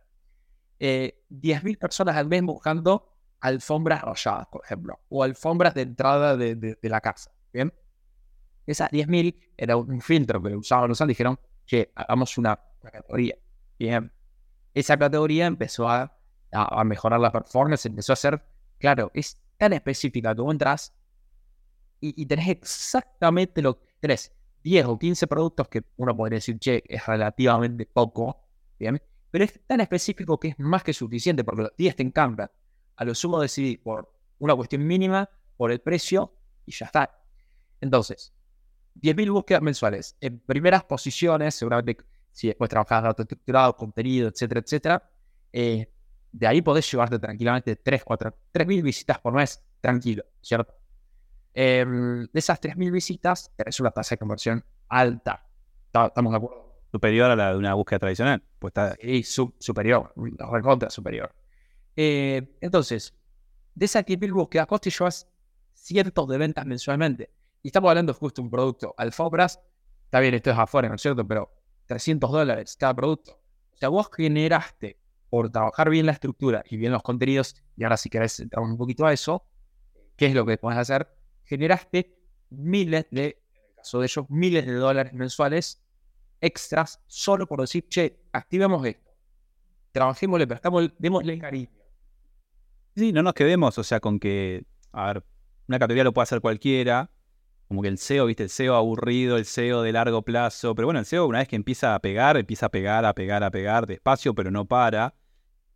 Eh, 0.81 1.25
10.000 1.29 1.79
personas 1.79 2.17
al 2.17 2.29
mes 2.29 2.43
buscando 2.43 3.15
alfombras 3.41 4.03
rayadas, 4.03 4.49
por 4.49 4.63
ejemplo, 4.65 5.01
o 5.09 5.23
alfombras 5.25 5.75
de 5.75 5.83
entrada 5.83 6.37
de, 6.37 6.55
de- 6.57 6.79
de 6.81 6.89
la 6.89 7.01
casa, 7.01 7.33
¿bien? 7.53 7.73
Esas 8.67 8.91
10.000 8.91 9.53
era 9.57 9.77
un 9.77 10.01
filtro 10.01 10.43
que 10.43 10.55
usaban 10.57 10.89
los 10.91 11.07
dijeron, 11.07 11.39
que 11.69 11.93
hagamos 11.95 12.39
una, 12.39 12.61
categoría, 12.83 13.37
¿bien? 13.79 14.13
Esa 14.75 14.99
categoría 14.99 15.47
empezó 15.47 15.89
a, 15.89 16.17
a- 16.53 16.85
mejorar 16.85 17.21
la 17.21 17.33
performance, 17.33 17.87
empezó 17.87 18.13
a 18.15 18.17
ser, 18.17 18.43
claro, 18.79 19.11
es 19.15 19.41
tan 19.59 19.75
específica 19.75 20.35
vos 20.35 20.53
entras 20.53 20.95
y, 22.01 22.21
y 22.23 22.27
tenés 22.27 22.49
exactamente 22.49 23.63
lo 23.63 23.79
que 23.81 23.87
tenés, 24.01 24.33
10 24.63 24.87
o 24.87 24.99
15 24.99 25.27
productos 25.27 25.69
que 25.69 25.85
uno 25.97 26.17
podría 26.17 26.37
decir, 26.37 26.59
che, 26.59 26.83
es 26.87 27.07
relativamente 27.07 27.87
poco, 27.87 28.41
¿bien? 28.79 29.01
Pero 29.31 29.45
es 29.45 29.61
tan 29.67 29.81
específico 29.81 30.39
que 30.41 30.49
es 30.49 30.59
más 30.59 30.83
que 30.83 30.93
suficiente 30.93 31.45
porque 31.45 31.63
los 31.63 31.77
10 31.77 31.97
te 31.97 32.03
encantan. 32.03 32.51
A 32.97 33.05
lo 33.05 33.15
sumo 33.15 33.41
decidí 33.41 33.77
por 33.77 34.13
una 34.39 34.55
cuestión 34.57 34.87
mínima, 34.87 35.29
por 35.57 35.71
el 35.71 35.81
precio 35.81 36.35
y 36.67 36.73
ya 36.73 36.87
está. 36.87 37.21
Entonces, 37.81 38.33
10.000 39.01 39.31
búsquedas 39.31 39.63
mensuales. 39.63 40.17
En 40.21 40.39
primeras 40.41 40.85
posiciones, 40.85 41.55
seguramente 41.55 42.05
si 42.33 42.49
después 42.49 42.69
trabajas 42.71 43.03
datos 43.03 43.25
estructurados, 43.25 43.75
contenido, 43.77 44.29
etcétera, 44.29 44.61
etcétera, 44.61 45.11
eh, 45.53 45.91
de 46.31 46.47
ahí 46.47 46.63
podés 46.63 46.91
llevarte 46.91 47.19
tranquilamente 47.19 47.77
3, 47.77 48.05
4, 48.05 48.37
3.000 48.53 48.83
visitas 48.83 49.19
por 49.19 49.33
mes, 49.33 49.63
tranquilo, 49.81 50.25
¿cierto? 50.41 50.75
Em, 51.55 52.25
de 52.33 52.39
esas 52.39 52.61
3.000 52.61 52.91
visitas, 52.93 53.51
tenés 53.57 53.81
una 53.81 53.91
tasa 53.91 54.15
de 54.15 54.19
conversión 54.19 54.65
alta. 54.89 55.47
¿Está- 55.87 56.07
¿Estamos 56.07 56.33
de 56.33 56.37
acuerdo? 56.37 56.69
Superior 56.93 57.31
a 57.31 57.37
la 57.37 57.51
de 57.53 57.59
una 57.59 57.75
búsqueda 57.75 57.99
tradicional. 57.99 58.43
Pues 58.59 58.71
está, 58.71 58.97
Sí, 59.01 59.23
su- 59.23 59.55
superior, 59.59 60.13
recontra 60.53 60.91
superior. 60.91 61.35
Eh, 61.97 62.57
entonces, 62.61 63.15
de 63.75 63.85
esas 63.87 64.05
10.000 64.07 64.33
búsquedas, 64.33 64.67
vos 64.69 64.81
te 64.81 64.91
llevas 64.91 65.29
cientos 65.75 66.29
de 66.29 66.39
ventas 66.39 66.65
mensualmente. 66.67 67.31
Y 67.63 67.69
estamos 67.69 67.89
hablando 67.89 68.15
justo 68.15 68.41
de 68.41 68.47
un 68.47 68.51
producto. 68.51 68.95
Alfobras, 68.97 69.61
está 70.05 70.21
bien, 70.21 70.35
esto 70.35 70.51
es 70.51 70.59
afuera, 70.59 70.89
¿no 70.89 70.95
es 70.95 71.03
cierto? 71.03 71.27
Pero 71.27 71.51
300 71.87 72.31
dólares 72.31 72.77
cada 72.79 72.95
producto. 72.95 73.33
O 73.75 73.77
sea, 73.77 73.89
vos 73.89 74.09
generaste 74.15 74.99
por 75.31 75.51
trabajar 75.51 75.91
bien 75.91 76.07
la 76.07 76.13
estructura 76.13 76.65
y 76.69 76.77
bien 76.77 76.93
los 76.93 77.03
contenidos, 77.03 77.55
y 77.77 77.85
ahora 77.85 77.97
si 77.97 78.09
querés 78.09 78.41
entrar 78.41 78.65
un 78.65 78.77
poquito 78.77 79.07
a 79.07 79.13
eso, 79.13 79.45
¿qué 80.17 80.27
es 80.27 80.35
lo 80.35 80.47
que 80.47 80.57
puedes 80.57 80.79
hacer? 80.79 81.09
Generaste 81.45 82.19
miles 82.51 83.07
de, 83.11 83.25
en 83.25 83.69
el 83.69 83.75
caso 83.77 84.01
de 84.01 84.07
ellos, 84.07 84.27
miles 84.29 84.67
de 84.67 84.75
dólares 84.75 85.13
mensuales 85.13 85.83
extras 86.41 87.03
solo 87.07 87.47
por 87.47 87.61
decir, 87.61 87.89
che, 87.89 88.21
activemos 88.33 88.85
esto. 88.87 89.11
Trabajémosle, 89.93 90.47
prestamos, 90.47 90.91
démosle 90.99 91.39
cariño. 91.39 91.71
Sí, 92.97 93.13
no 93.13 93.23
nos 93.23 93.35
quedemos, 93.35 93.79
o 93.79 93.85
sea, 93.85 94.01
con 94.01 94.19
que, 94.19 94.65
a 94.93 95.13
ver, 95.13 95.25
una 95.69 95.79
categoría 95.79 96.05
lo 96.05 96.13
puede 96.13 96.25
hacer 96.25 96.41
cualquiera, 96.41 97.11
como 97.69 97.83
que 97.83 97.89
el 97.89 97.99
SEO, 97.99 98.25
viste, 98.25 98.45
el 98.45 98.49
SEO 98.49 98.75
aburrido, 98.75 99.37
el 99.37 99.45
SEO 99.45 99.83
de 99.83 99.93
largo 99.93 100.23
plazo, 100.23 100.75
pero 100.75 100.87
bueno, 100.87 101.01
el 101.01 101.07
SEO 101.07 101.27
una 101.27 101.41
vez 101.41 101.49
que 101.49 101.57
empieza 101.57 101.95
a 101.95 102.01
pegar, 102.01 102.39
empieza 102.39 102.67
a 102.67 102.69
pegar, 102.71 103.05
a 103.05 103.15
pegar, 103.15 103.45
a 103.45 103.51
pegar, 103.51 103.87
despacio, 103.87 104.35
pero 104.35 104.51
no 104.51 104.65
para. 104.65 105.15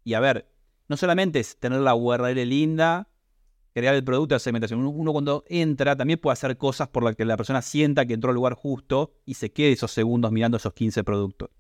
Y 0.03 0.15
a 0.15 0.21
ver, 0.21 0.51
no 0.89 0.97
solamente 0.97 1.39
es 1.39 1.59
tener 1.59 1.81
la 1.81 1.95
URL 1.95 2.49
linda, 2.49 3.09
crear 3.75 3.95
el 3.95 4.03
producto 4.03 4.35
de 4.35 4.41
segmentación, 4.41 4.85
uno 4.85 5.13
cuando 5.13 5.45
entra 5.49 5.95
también 5.95 6.19
puede 6.19 6.33
hacer 6.33 6.57
cosas 6.57 6.89
por 6.89 7.05
las 7.05 7.15
que 7.15 7.27
la 7.27 7.37
persona 7.37 7.61
sienta 7.61 8.07
que 8.07 8.15
entró 8.15 8.31
al 8.31 8.37
lugar 8.37 8.55
justo 8.55 9.13
y 9.27 9.35
se 9.35 9.53
quede 9.53 9.73
esos 9.73 9.93
segundos 9.93 10.33
mirando 10.33 10.57
esos 10.57 10.73
15 10.73 11.05
productos. 11.05 11.51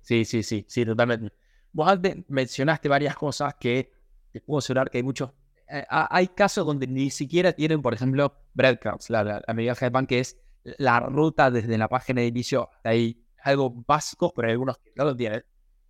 Sí, 0.00 0.24
sí, 0.24 0.42
sí, 0.42 0.64
sí, 0.66 0.86
totalmente. 0.86 1.32
Vos 1.70 1.86
antes 1.88 2.16
mencionaste 2.28 2.88
varias 2.88 3.14
cosas 3.14 3.54
que 3.60 3.92
te 4.32 4.40
puedo 4.40 4.58
asegurar 4.58 4.88
que 4.88 4.98
hay 4.98 5.04
muchos 5.04 5.32
eh, 5.68 5.84
hay 5.88 6.28
casos 6.28 6.66
donde 6.66 6.86
ni 6.86 7.10
siquiera 7.10 7.52
tienen, 7.52 7.82
por 7.82 7.94
ejemplo, 7.94 8.34
breadcrumbs, 8.54 9.10
la, 9.10 9.24
la, 9.24 9.42
la 9.46 9.54
medida 9.54 9.76
Headband, 9.80 10.08
que 10.08 10.20
es 10.20 10.38
la 10.64 11.00
ruta 11.00 11.50
desde 11.50 11.76
la 11.78 11.88
página 11.88 12.20
de 12.20 12.28
inicio 12.28 12.70
ahí. 12.82 13.20
Algo 13.42 13.70
básico, 13.86 14.32
pero 14.34 14.48
hay 14.48 14.52
algunos 14.52 14.78
que 14.78 14.92
no 14.96 15.04
lo 15.04 15.14
tienen. 15.14 15.44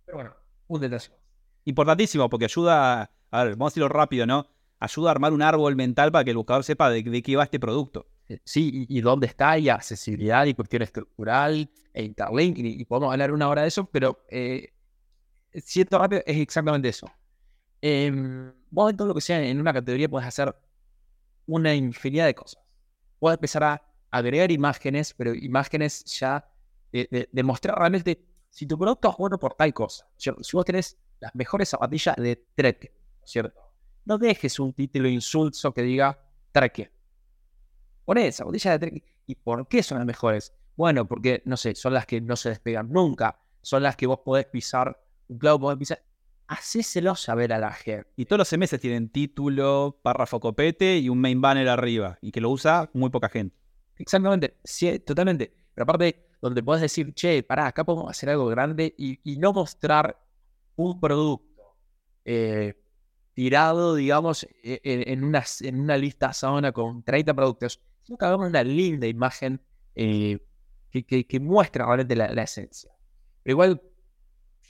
Pero 0.05 0.17
bueno, 0.17 0.35
un 0.67 0.81
detalle 0.81 1.09
Importantísimo, 1.63 2.29
porque 2.29 2.45
ayuda, 2.45 3.11
a 3.31 3.43
ver, 3.43 3.55
vamos 3.55 3.67
a 3.67 3.71
decirlo 3.71 3.89
rápido, 3.89 4.25
¿no? 4.25 4.47
Ayuda 4.79 5.09
a 5.09 5.11
armar 5.11 5.33
un 5.33 5.41
árbol 5.41 5.75
mental 5.75 6.11
para 6.11 6.23
que 6.23 6.31
el 6.31 6.37
buscador 6.37 6.63
sepa 6.63 6.89
de, 6.89 7.23
qué 7.23 7.35
va 7.35 7.43
este 7.43 7.59
producto. 7.59 8.07
Eh, 8.27 8.39
sí, 8.43 8.85
y, 8.89 9.01
dónde 9.01 9.27
está, 9.27 9.57
y 9.57 9.69
accesibilidad, 9.69 10.45
y 10.45 10.53
cuestión 10.53 10.81
estructural, 10.81 11.69
e 11.93 12.03
interlink, 12.03 12.57
y, 12.59 12.85
podemos 12.85 13.11
hablar 13.11 13.31
una 13.31 13.47
hora 13.47 13.63
de 13.63 13.69
eso, 13.69 13.85
pero 13.85 14.25
eh, 14.29 14.73
siento 15.53 15.97
rápido, 15.97 16.21
es 16.25 16.37
exactamente 16.37 16.89
eso. 16.89 17.07
Eh, 17.81 18.11
vos 18.69 18.91
en 18.91 18.97
todo 18.97 19.07
lo 19.09 19.13
que 19.13 19.21
sea 19.21 19.41
en 19.41 19.59
una 19.59 19.73
categoría 19.73 20.09
puedes 20.09 20.27
hacer 20.27 20.55
una 21.47 21.73
infinidad 21.73 22.25
de 22.25 22.35
cosas. 22.35 22.61
Puedes 23.19 23.37
empezar 23.37 23.63
a 23.63 23.81
agregar 24.11 24.51
imágenes, 24.51 25.13
pero 25.13 25.33
imágenes 25.33 26.03
ya 26.05 26.47
de, 26.91 27.43
mostrar 27.43 27.77
realmente 27.77 28.25
si 28.49 28.65
tu 28.65 28.77
producto 28.77 29.09
es 29.09 29.17
bueno 29.17 29.37
por 29.37 29.53
tal 29.55 29.73
cosa. 29.73 30.07
Si 30.17 30.29
vos 30.53 30.65
tenés 30.65 30.97
las 31.19 31.35
mejores 31.35 31.69
zapatillas 31.69 32.15
de 32.15 32.45
trek, 32.55 32.91
¿cierto? 33.23 33.59
No 34.05 34.17
dejes 34.17 34.59
un 34.59 34.73
título 34.73 35.09
insulso 35.09 35.73
que 35.73 35.81
diga 35.81 36.19
trek. 36.51 36.91
Poné 38.05 38.31
zapatillas 38.31 38.79
de 38.79 38.87
trek. 38.87 39.03
¿Y 39.27 39.35
por 39.35 39.67
qué 39.67 39.81
son 39.81 39.97
las 39.97 40.07
mejores? 40.07 40.53
Bueno, 40.77 41.07
porque, 41.07 41.41
no 41.45 41.57
sé, 41.57 41.73
son 41.73 41.93
las 41.93 42.05
que 42.05 42.21
no 42.21 42.35
se 42.35 42.49
despegan 42.49 42.91
nunca. 42.91 43.39
Son 43.61 43.81
las 43.81 43.95
que 43.95 44.05
vos 44.05 44.19
podés 44.19 44.45
pisar, 44.45 45.01
un 45.27 45.39
clavo 45.39 45.59
podés 45.59 45.79
pisar 45.79 46.03
hacéselo 46.47 47.15
saber 47.15 47.53
a 47.53 47.59
la 47.59 47.71
gente. 47.71 48.07
Y 48.15 48.25
todos 48.25 48.39
los 48.39 48.49
CMS 48.49 48.79
tienen 48.79 49.09
título, 49.09 49.99
párrafo 50.01 50.39
copete 50.39 50.97
y 50.97 51.09
un 51.09 51.19
main 51.19 51.41
banner 51.41 51.69
arriba, 51.69 52.17
y 52.21 52.31
que 52.31 52.41
lo 52.41 52.49
usa 52.49 52.89
muy 52.93 53.09
poca 53.09 53.29
gente. 53.29 53.55
Exactamente, 53.97 54.57
sí, 54.63 54.99
totalmente. 54.99 55.53
Pero 55.73 55.83
aparte, 55.83 56.27
donde 56.41 56.63
puedes 56.63 56.81
decir, 56.81 57.13
che, 57.13 57.43
pará, 57.43 57.67
acá 57.67 57.83
podemos 57.83 58.09
hacer 58.09 58.29
algo 58.29 58.45
grande 58.47 58.93
y, 58.97 59.37
no 59.37 59.53
mostrar 59.53 60.21
un 60.75 60.99
producto 60.99 61.75
eh, 62.25 62.75
tirado, 63.33 63.95
digamos, 63.95 64.43
e, 64.43 64.81
e, 64.83 65.11
en, 65.11 65.23
una, 65.23 65.43
en 65.61 65.79
una 65.79 65.97
lista 65.97 66.33
zona 66.33 66.71
con 66.71 67.03
30 67.03 67.33
productos, 67.33 67.81
sino 68.03 68.17
que 68.17 68.25
hagamos 68.25 68.47
una 68.49 68.63
linda 68.63 69.07
imagen 69.07 69.61
eh, 69.95 70.39
que, 70.91 71.39
muestra 71.39 71.85
realmente 71.85 72.15
la, 72.15 72.31
la 72.31 72.43
esencia. 72.43 72.91
Pero 73.43 73.53
igual 73.53 73.81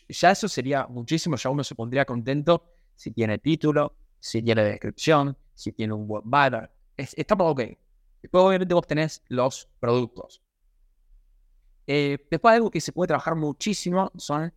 ya 0.07 0.31
eso 0.31 0.47
sería 0.47 0.87
muchísimo, 0.87 1.35
ya 1.35 1.49
uno 1.49 1.63
se 1.63 1.75
pondría 1.75 2.05
contento 2.05 2.71
si 2.95 3.11
tiene 3.11 3.37
título, 3.37 3.95
si 4.19 4.41
tiene 4.41 4.63
descripción, 4.63 5.37
si 5.53 5.71
tiene 5.71 5.93
un 5.93 6.07
buen 6.07 6.23
banner. 6.25 6.71
estamos 6.97 7.51
ok. 7.51 7.61
Después 8.21 8.43
obviamente 8.43 8.73
vos 8.73 8.87
tenés 8.87 9.23
los 9.27 9.69
productos. 9.79 10.41
Eh, 11.87 12.17
después 12.31 12.55
algo 12.55 12.71
que 12.71 12.81
se 12.81 12.91
puede 12.91 13.09
trabajar 13.09 13.35
muchísimo 13.35 14.11
son 14.17 14.51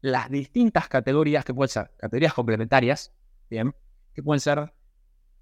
las 0.00 0.30
distintas 0.30 0.88
categorías 0.88 1.44
que 1.44 1.52
pueden 1.52 1.68
ser 1.68 1.90
categorías 1.96 2.34
complementarias, 2.34 3.12
bien, 3.50 3.74
que 4.14 4.22
pueden 4.22 4.40
ser 4.40 4.72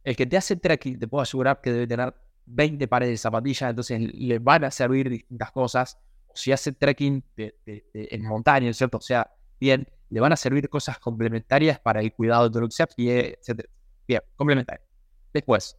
el 0.02 0.16
que 0.16 0.24
te 0.24 0.36
hace 0.36 0.56
trekking, 0.56 0.98
te 0.98 1.08
puedo 1.08 1.22
asegurar 1.22 1.60
que 1.60 1.72
debe 1.72 1.86
tener 1.86 2.14
20 2.46 2.88
pares 2.88 3.08
de 3.08 3.16
zapatillas, 3.16 3.70
entonces 3.70 4.00
le 4.00 4.38
van 4.38 4.64
a 4.64 4.70
servir 4.70 5.10
distintas 5.10 5.50
cosas. 5.50 5.98
Si 6.32 6.52
hace 6.52 6.72
trekking 6.72 7.24
en 7.66 8.22
montaña, 8.22 8.72
¿cierto? 8.72 8.98
O 8.98 9.00
sea, 9.00 9.35
bien, 9.60 9.88
le 10.10 10.20
van 10.20 10.32
a 10.32 10.36
servir 10.36 10.68
cosas 10.68 10.98
complementarias 10.98 11.80
para 11.80 12.00
el 12.00 12.12
cuidado 12.12 12.48
de 12.48 12.60
tu 12.60 12.68
y 12.96 13.10
etc. 13.10 13.68
Bien, 14.06 14.22
complementario. 14.36 14.84
Después, 15.32 15.76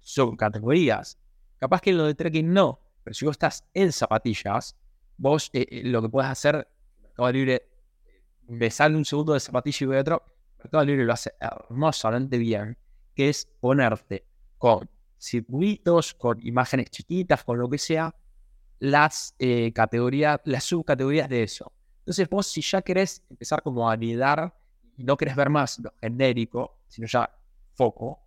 son 0.00 0.36
categorías. 0.36 1.18
Capaz 1.58 1.80
que 1.80 1.92
lo 1.92 2.04
de 2.04 2.14
trekking 2.14 2.52
no, 2.52 2.80
pero 3.04 3.14
si 3.14 3.24
vos 3.24 3.32
estás 3.32 3.64
en 3.74 3.92
zapatillas, 3.92 4.76
vos 5.16 5.50
eh, 5.52 5.66
eh, 5.70 5.82
lo 5.84 6.02
que 6.02 6.08
puedes 6.08 6.30
hacer, 6.30 6.68
Mercado 7.02 7.32
Libre, 7.32 7.68
me 8.48 8.70
sale 8.70 8.96
un 8.96 9.04
segundo 9.04 9.34
de 9.34 9.40
zapatilla 9.40 9.78
y 9.84 9.86
voy 9.86 9.96
a 9.96 10.00
otro, 10.00 10.22
Mercado 10.58 10.84
Libre 10.84 11.04
lo 11.04 11.12
hace 11.12 11.32
hermosamente 11.40 12.38
bien, 12.38 12.76
que 13.14 13.28
es 13.28 13.46
ponerte 13.60 14.24
con 14.56 14.88
circuitos, 15.18 16.14
con 16.14 16.38
imágenes 16.46 16.90
chiquitas, 16.90 17.44
con 17.44 17.58
lo 17.58 17.68
que 17.68 17.78
sea, 17.78 18.14
las 18.78 19.34
eh, 19.38 19.72
categorías, 19.72 20.40
las 20.44 20.64
subcategorías 20.64 21.28
de 21.28 21.42
eso. 21.42 21.72
Entonces 22.08 22.30
vos 22.30 22.46
si 22.46 22.62
ya 22.62 22.80
querés 22.80 23.22
empezar 23.28 23.62
como 23.62 23.86
a 23.86 23.92
anidar 23.92 24.58
y 24.96 25.04
no 25.04 25.14
querés 25.18 25.36
ver 25.36 25.50
más 25.50 25.78
lo 25.78 25.92
genérico, 26.00 26.80
sino 26.88 27.06
ya 27.06 27.30
foco, 27.74 28.26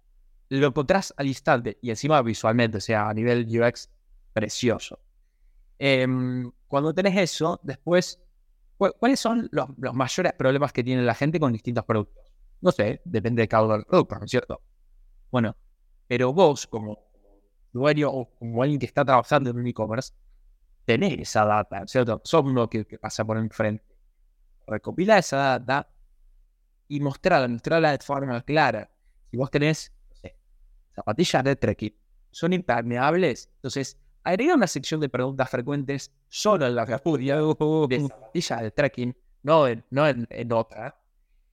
lo 0.50 0.68
encontrás 0.68 1.12
al 1.18 1.26
instante 1.26 1.80
y 1.82 1.90
encima 1.90 2.22
visualmente, 2.22 2.78
o 2.78 2.80
sea, 2.80 3.10
a 3.10 3.14
nivel 3.16 3.48
UX 3.50 3.90
precioso. 4.34 5.00
Em, 5.80 6.52
cuando 6.68 6.94
tenés 6.94 7.18
eso, 7.18 7.60
después, 7.64 8.22
¿cuáles 8.78 9.20
son 9.20 9.50
los, 9.52 9.68
mayores 9.96 10.34
problemas 10.34 10.72
que 10.72 10.84
tiene 10.84 11.02
la 11.02 11.16
gente 11.16 11.40
con 11.40 11.52
distintos 11.52 11.84
productos? 11.84 12.24
No 12.62 12.72
sé, 12.72 13.02
depende 13.04 13.42
de 13.42 13.48
cada 13.48 13.64
uno 13.64 13.74
de 13.74 13.78
los 13.80 13.88
productos, 13.88 14.20
¿no 14.20 14.26
es 14.26 14.30
cierto? 14.30 14.62
Bueno, 15.32 15.58
pero 16.06 16.32
vos 16.32 16.68
como 16.68 17.00
dueño 17.74 18.12
o 18.12 18.30
como 18.38 18.62
alguien 18.62 18.80
que 18.80 18.86
está 18.86 19.04
trabajando 19.04 19.50
en 19.50 19.58
un 19.58 19.66
e-commerce, 19.66 20.14
tener 20.86 21.22
esa 21.22 21.46
data, 21.46 21.88
¿cierto? 21.88 22.22
Son 22.24 22.48
uno 22.48 22.70
que, 22.70 22.86
pasa 23.00 23.26
por 23.26 23.38
enfrente. 23.38 23.86
Recopilar 24.68 25.20
esa 25.20 25.60
data 25.60 25.90
y 26.88 27.00
mostrarla, 27.00 27.48
mostrarla 27.48 27.92
de 27.92 28.04
forma 28.04 28.42
clara. 28.42 28.90
Si 29.30 29.38
vos 29.38 29.50
tenés, 29.50 29.92
no 30.10 30.16
sé, 30.16 30.38
zapatillas 30.96 31.44
de 31.44 31.56
trekking, 31.56 31.96
son 32.32 32.54
impermeables, 32.54 33.50
entonces 33.56 33.98
agrega 34.24 34.56
una 34.56 34.68
sección 34.68 35.00
de 35.02 35.10
preguntas 35.10 35.50
frecuentes 35.50 36.12
solo 36.30 36.68
en 36.68 36.76
la 36.76 36.86
categoría 36.86 37.38
de 37.90 38.08
zapatillas 38.08 38.62
de 38.62 38.72
trekking, 38.72 39.18
no 39.44 39.68
en, 39.68 39.84
no 39.90 40.08
en, 40.08 40.54
otra. 40.54 40.98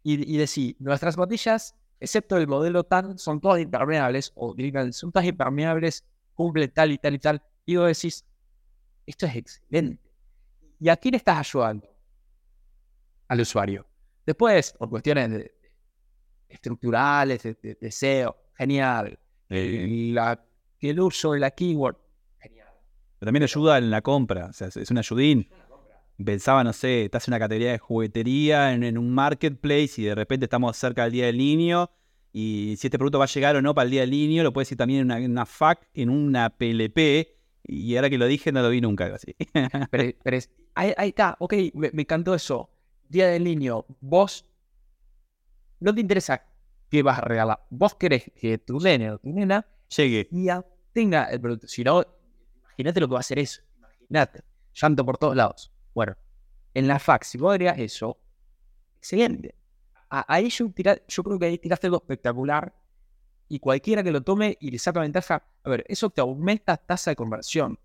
Y, 0.03 0.35
y 0.35 0.39
decir, 0.39 0.77
nuestras 0.79 1.15
zapatillas, 1.15 1.75
excepto 2.01 2.37
el 2.37 2.47
modelo 2.47 2.85
TAN, 2.85 3.19
son 3.19 3.41
todas 3.41 3.61
impermeables, 3.61 4.33
o 4.35 4.55
digan, 4.55 4.93
son 4.93 5.13
todas 5.13 5.27
impermeables, 5.27 6.05
cumple 6.35 6.69
tal 6.69 6.93
y 6.93 6.99
tal 6.99 7.15
y 7.15 7.19
tal. 7.19 7.43
Y 7.67 7.77
vos 7.77 7.87
decís, 7.87 8.25
esto 9.09 9.25
es 9.25 9.37
excelente. 9.37 10.13
¿Y 10.79 10.91
a 10.91 10.97
quién 10.97 11.15
estás 11.15 11.39
ayudando? 11.39 11.89
Al 13.29 13.41
usuario. 13.41 13.87
Después, 14.27 14.75
por 14.79 14.91
cuestiones 14.91 15.51
estructurales, 16.47 17.43
de, 17.43 17.91
SEO, 17.91 18.37
genial. 18.55 19.19
La, 19.49 20.45
el 20.81 21.01
uso 21.01 21.33
de 21.33 21.41
la 21.41 21.51
keyword, 21.51 21.97
genial. 22.39 22.69
Pero 23.19 23.29
también 23.29 23.45
ayuda 23.45 23.79
en 23.79 23.91
la 23.91 24.03
compra, 24.03 24.47
o 24.47 24.53
sea, 24.53 24.69
es 24.69 24.91
un 24.91 24.99
ayudín. 24.99 25.49
Pensaba, 26.23 26.63
no 26.63 26.75
sé, 26.75 27.05
estás 27.05 27.29
en 27.29 27.33
una 27.33 27.39
categoría 27.39 27.73
de 27.73 27.79
juguetería, 27.79 28.75
en, 28.75 28.99
un 28.99 29.11
marketplace 29.11 30.03
y 30.03 30.05
de 30.05 30.15
repente 30.15 30.45
estamos 30.45 30.77
cerca 30.77 31.05
del 31.05 31.13
Día 31.13 31.27
del 31.27 31.39
Niño 31.39 31.91
y 32.33 32.75
si 32.77 32.89
este 32.89 32.99
producto 32.99 33.19
va 33.19 33.25
a 33.25 33.29
llegar 33.29 33.57
o 33.57 33.63
no 33.63 33.75
para 33.75 33.85
el 33.87 33.91
Día 33.91 34.01
del 34.03 34.11
Niño, 34.11 34.43
lo 34.43 34.53
puedes 34.53 34.71
ir 34.71 34.77
también 34.77 35.01
en 35.01 35.07
una, 35.07 35.19
en 35.19 35.31
una 35.31 35.47
FAQ, 35.47 35.87
en 35.95 36.11
una 36.11 36.51
PLP 36.51 37.38
y 37.69 37.95
ahora 37.97 38.09
que 38.09 38.17
lo 38.17 38.27
dije, 38.27 38.51
no 38.51 38.63
lo 38.63 38.71
vi 38.71 38.81
nunca 38.81 39.15
así. 39.15 39.37
pero, 39.91 40.39
ahí, 40.75 40.95
está, 41.09 41.37
ok, 41.39 41.55
me, 41.75 41.91
encantó 41.93 42.35
eso. 42.35 42.71
Día 43.09 43.29
del 43.29 43.45
niño, 43.45 43.85
vos 44.01 44.47
no 45.81 45.95
te 45.95 46.01
interesa 46.01 46.43
¿qué 46.91 47.03
vas 47.03 47.19
a 47.19 47.21
regalar? 47.21 47.61
Vos 47.71 47.95
querés 47.95 48.33
que 48.41 48.59
tu 48.59 48.81
nene 48.81 49.13
o 49.13 49.19
tu 49.19 49.29
nena 49.31 49.67
Llegue. 49.95 50.29
y 50.31 50.49
tenga 50.93 51.25
el 51.25 51.41
producto. 51.41 51.69
Si 51.69 51.85
no, 51.85 52.03
imagínate 52.63 53.01
lo 53.01 53.09
que 53.09 53.13
va 53.13 53.19
a 53.19 53.21
hacer 53.21 53.39
eso. 53.39 53.63
Imagínate. 53.79 54.45
Llanto 54.75 55.05
por 55.05 55.19
todos 55.19 55.37
lados. 55.37 55.71
Bueno, 55.95 56.17
en 56.73 56.89
la 56.89 56.99
fax, 56.99 57.29
si 57.29 57.39
vos 57.39 57.53
agregas 57.53 57.79
eso, 57.79 58.19
excelente. 58.97 59.55
Ahí 60.09 60.49
yo, 60.49 60.71
tira- 60.71 61.03
yo 61.07 61.23
creo 61.23 61.39
que 61.39 61.47
ahí 61.47 61.59
tiraste 61.59 61.87
algo 61.87 61.99
espectacular 61.99 62.75
y 63.49 63.59
cualquiera 63.61 64.03
que 64.03 64.11
lo 64.13 64.23
tome 64.23 64.57
y 64.61 64.71
le 64.71 64.79
saca 64.79 65.01
ventaja, 65.01 65.45
a 65.65 65.71
ver, 65.71 65.85
eso 65.89 66.11
te 66.11 66.21
aumenta 66.21 66.77
tasa 66.77 67.11
de 67.11 67.17
conversión. 67.17 67.79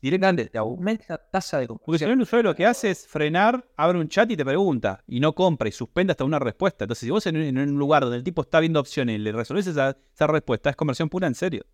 Directamente 0.00 0.46
te 0.50 0.58
aumenta 0.58 1.16
tasa 1.16 1.58
de 1.60 1.68
Porque 1.68 1.78
si 1.80 1.84
conversión. 1.84 2.10
no, 2.10 2.14
el 2.14 2.20
usuario 2.22 2.50
lo 2.50 2.56
que 2.56 2.66
hace 2.66 2.90
es 2.90 3.06
frenar, 3.06 3.64
abre 3.76 3.98
un 4.00 4.08
chat 4.08 4.28
y 4.32 4.36
te 4.36 4.44
pregunta. 4.44 5.02
Y 5.06 5.20
no 5.20 5.32
compra 5.32 5.68
y 5.68 5.72
suspende 5.72 6.10
hasta 6.10 6.24
una 6.24 6.40
respuesta. 6.40 6.84
Entonces, 6.84 7.06
si 7.06 7.10
vos 7.10 7.24
en, 7.26 7.36
un- 7.36 7.42
en 7.42 7.58
un 7.58 7.78
lugar 7.78 8.02
donde 8.02 8.16
el 8.16 8.24
tipo 8.24 8.42
está 8.42 8.58
viendo 8.58 8.80
opciones 8.80 9.14
y 9.14 9.18
le 9.18 9.30
resolvés 9.30 9.66
esa, 9.68 9.96
esa 10.12 10.26
respuesta, 10.26 10.70
es 10.70 10.76
conversión 10.76 11.08
pura 11.08 11.28
en 11.28 11.34
serio. 11.36 11.64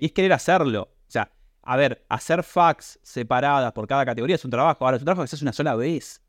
Y 0.00 0.06
es 0.06 0.12
querer 0.12 0.32
hacerlo. 0.34 0.82
O 0.82 1.10
sea, 1.10 1.32
a 1.62 1.76
ver, 1.76 2.04
hacer 2.08 2.42
fax 2.42 2.98
separadas 3.02 3.72
por 3.72 3.86
cada 3.86 4.04
categoría 4.04 4.36
es 4.36 4.44
un 4.44 4.50
trabajo. 4.50 4.84
Ahora, 4.84 4.96
es 4.96 5.02
un 5.02 5.06
trabajo 5.06 5.22
que 5.22 5.28
se 5.28 5.36
hace 5.36 5.44
una 5.44 5.52
sola 5.52 5.74
vez. 5.74 6.22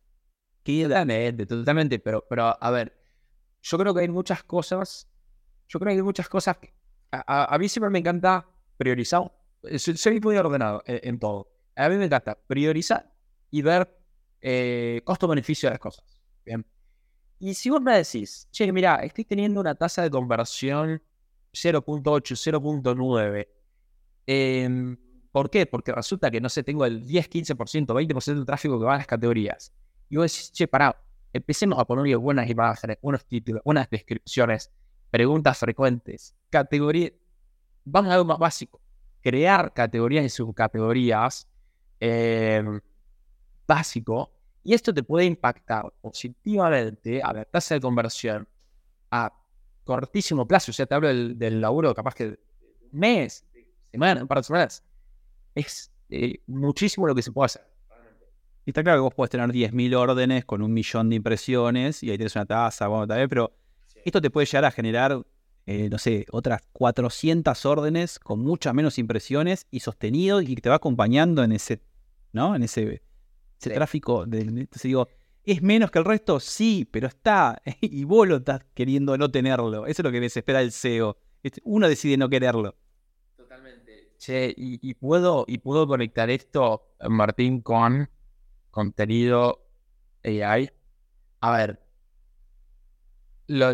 Totalmente, 0.63 1.45
totalmente, 1.45 1.99
pero, 1.99 2.25
pero 2.29 2.55
a 2.61 2.71
ver, 2.71 2.97
yo 3.61 3.77
creo 3.77 3.93
que 3.93 4.01
hay 4.01 4.07
muchas 4.09 4.43
cosas, 4.43 5.08
yo 5.69 5.79
creo 5.79 5.91
que 5.93 5.97
hay 5.97 6.03
muchas 6.03 6.29
cosas, 6.29 6.57
que- 6.57 6.73
a, 7.11 7.23
a- 7.45 7.55
a 7.55 7.59
mí 7.59 7.69
siempre 7.69 7.91
me 7.91 7.99
encanta 7.99 8.47
priorizar, 8.77 9.31
eh, 9.63 9.79
soy, 9.79 9.97
soy 9.97 10.19
muy 10.21 10.37
ordenado 10.37 10.83
en, 10.87 11.01
en 11.03 11.19
todo, 11.19 11.49
a 11.77 11.89
mí 11.89 11.97
me 11.97 12.05
encanta 12.05 12.37
priorizar 12.47 13.11
y 13.51 13.61
ver 13.63 13.89
eh, 14.41 15.01
costo-beneficio 15.05 15.69
de 15.69 15.73
las 15.75 15.79
cosas, 15.81 16.05
bien, 16.45 16.65
y 17.39 17.53
si 17.53 17.69
vos 17.69 17.81
me 17.81 17.95
decís, 17.97 18.47
che, 18.51 18.71
mira, 18.71 18.97
estoy 18.97 19.25
teniendo 19.25 19.59
una 19.61 19.75
tasa 19.75 20.01
de 20.03 20.09
conversión 20.09 21.01
0.8, 21.53 22.35
0.9, 22.35 23.49
em, 24.27 24.97
¿por 25.31 25.49
qué? 25.49 25.65
Porque 25.65 25.91
resulta 25.91 26.29
que, 26.31 26.41
no 26.41 26.49
sé, 26.49 26.63
tengo 26.63 26.85
el 26.85 27.05
10, 27.05 27.29
15%, 27.29 27.93
20% 27.93 28.39
del 28.41 28.45
tráfico 28.45 28.79
que 28.79 28.85
va 28.85 28.95
a 28.95 28.97
las 28.97 29.07
categorías, 29.07 29.73
y 30.09 30.17
vos 30.17 30.31
decís, 30.31 30.51
che, 30.51 30.67
pará, 30.67 30.95
empecemos 31.33 31.79
a 31.79 31.85
ponerle 31.85 32.15
buenas 32.15 32.49
imágenes, 32.49 32.97
buenos 33.01 33.25
títulos, 33.25 33.61
buenas 33.63 33.89
descripciones, 33.89 34.71
preguntas 35.09 35.57
frecuentes, 35.57 36.35
categoría. 36.49 37.11
Vamos 37.85 38.11
a 38.11 38.13
algo 38.15 38.25
más 38.25 38.39
básico. 38.39 38.79
Crear 39.21 39.73
categorías 39.73 40.25
y 40.25 40.29
subcategorías 40.29 41.47
eh, 41.99 42.63
básico. 43.67 44.31
Y 44.63 44.73
esto 44.73 44.93
te 44.93 45.03
puede 45.03 45.25
impactar 45.25 45.91
positivamente 46.01 47.21
a 47.21 47.33
la 47.33 47.45
tasa 47.45 47.75
de 47.75 47.81
conversión 47.81 48.47
a 49.11 49.33
cortísimo 49.83 50.47
plazo. 50.47 50.71
O 50.71 50.73
sea, 50.73 50.85
te 50.85 50.93
hablo 50.93 51.07
del, 51.07 51.61
laburo 51.61 51.93
capaz 51.95 52.13
que 52.13 52.25
un 52.25 52.37
mes, 52.91 53.45
semana, 53.91 54.21
un 54.21 54.27
par 54.27 54.39
de 54.39 54.43
semanas. 54.43 54.83
Es 55.55 55.91
eh, 56.09 56.41
muchísimo 56.47 57.07
lo 57.07 57.15
que 57.15 57.21
se 57.21 57.31
puede 57.31 57.47
hacer. 57.47 57.69
Y 58.65 58.71
está 58.71 58.83
claro 58.83 58.99
que 58.99 59.01
vos 59.01 59.13
podés 59.15 59.31
tener 59.31 59.49
10.000 59.49 59.95
órdenes 59.95 60.45
con 60.45 60.61
un 60.61 60.71
millón 60.71 61.09
de 61.09 61.15
impresiones 61.15 62.03
y 62.03 62.11
ahí 62.11 62.17
tenés 62.17 62.35
una 62.35 62.45
tasa, 62.45 62.87
bueno, 62.87 63.07
también, 63.07 63.27
pero 63.27 63.51
esto 64.05 64.21
te 64.21 64.29
puede 64.29 64.45
llegar 64.45 64.65
a 64.65 64.71
generar, 64.71 65.21
eh, 65.65 65.89
no 65.89 65.97
sé, 65.97 66.25
otras 66.31 66.61
400 66.73 67.65
órdenes 67.65 68.19
con 68.19 68.39
muchas 68.41 68.73
menos 68.73 68.97
impresiones 68.97 69.67
y 69.71 69.79
sostenido 69.81 70.41
y 70.41 70.55
que 70.55 70.61
te 70.61 70.69
va 70.69 70.75
acompañando 70.75 71.43
en 71.43 71.51
ese, 71.51 71.81
¿no? 72.33 72.55
En 72.55 72.63
ese, 72.63 72.83
ese 72.83 73.01
Sí. 73.57 73.69
tráfico. 73.71 74.25
De, 74.25 74.41
entonces 74.41 74.83
digo, 74.83 75.07
¿es 75.43 75.61
menos 75.61 75.91
que 75.91 75.99
el 75.99 76.05
resto? 76.05 76.39
Sí, 76.39 76.87
pero 76.89 77.07
está. 77.07 77.61
Y 77.81 78.03
vos 78.05 78.27
lo 78.27 78.37
estás 78.37 78.61
queriendo 78.73 79.17
no 79.17 79.29
tenerlo. 79.29 79.85
Eso 79.85 80.01
es 80.01 80.03
lo 80.03 80.11
que 80.11 80.19
desespera 80.19 80.61
el 80.61 80.71
SEO. 80.71 81.17
Uno 81.63 81.87
decide 81.87 82.17
no 82.17 82.29
quererlo. 82.29 82.75
Totalmente. 83.37 84.13
Che, 84.17 84.53
y, 84.57 84.79
y 84.81 84.93
puedo, 84.95 85.45
y 85.47 85.59
puedo 85.59 85.87
conectar 85.87 86.29
esto, 86.29 86.93
Martín, 87.09 87.61
con 87.61 88.09
contenido 88.71 89.65
AI. 90.23 90.69
A 91.41 91.51
ver, 91.57 91.79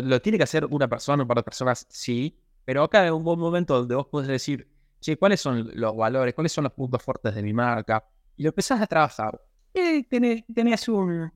lo, 0.02 0.20
tiene 0.20 0.38
que 0.38 0.44
hacer 0.44 0.64
una 0.66 0.88
persona, 0.88 1.22
un 1.22 1.28
par 1.28 1.38
de 1.38 1.42
personas, 1.42 1.86
sí, 1.88 2.38
pero 2.64 2.82
acá 2.82 3.02
hay 3.02 3.10
un 3.10 3.22
buen 3.24 3.38
momento 3.38 3.74
donde 3.78 3.94
vos 3.94 4.06
podés 4.06 4.28
decir, 4.28 4.68
che, 5.00 5.16
¿cuáles 5.16 5.40
son 5.40 5.70
los 5.74 5.96
valores? 5.96 6.34
¿Cuáles 6.34 6.52
son 6.52 6.64
los 6.64 6.72
puntos 6.72 7.02
fuertes 7.02 7.34
de 7.34 7.42
mi 7.42 7.52
marca? 7.52 8.04
Y 8.36 8.42
lo 8.42 8.48
empezás 8.50 8.80
a 8.80 8.86
trabajar. 8.86 9.40
Y 9.74 10.02
tenés, 10.04 10.44
un, 10.88 11.30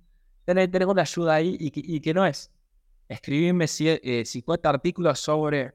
tenés, 0.45 0.71
tenés 0.71 0.89
una 0.89 1.03
ayuda 1.03 1.35
ahí 1.35 1.57
y 1.61 1.71
que, 1.71 1.81
y 2.11 2.13
no 2.15 2.25
es 2.27 2.51
escribirme 3.09 3.67
cie- 3.67 4.01
eh, 4.03 4.25
50 4.25 4.69
artículos 4.71 5.21
sobre 5.21 5.75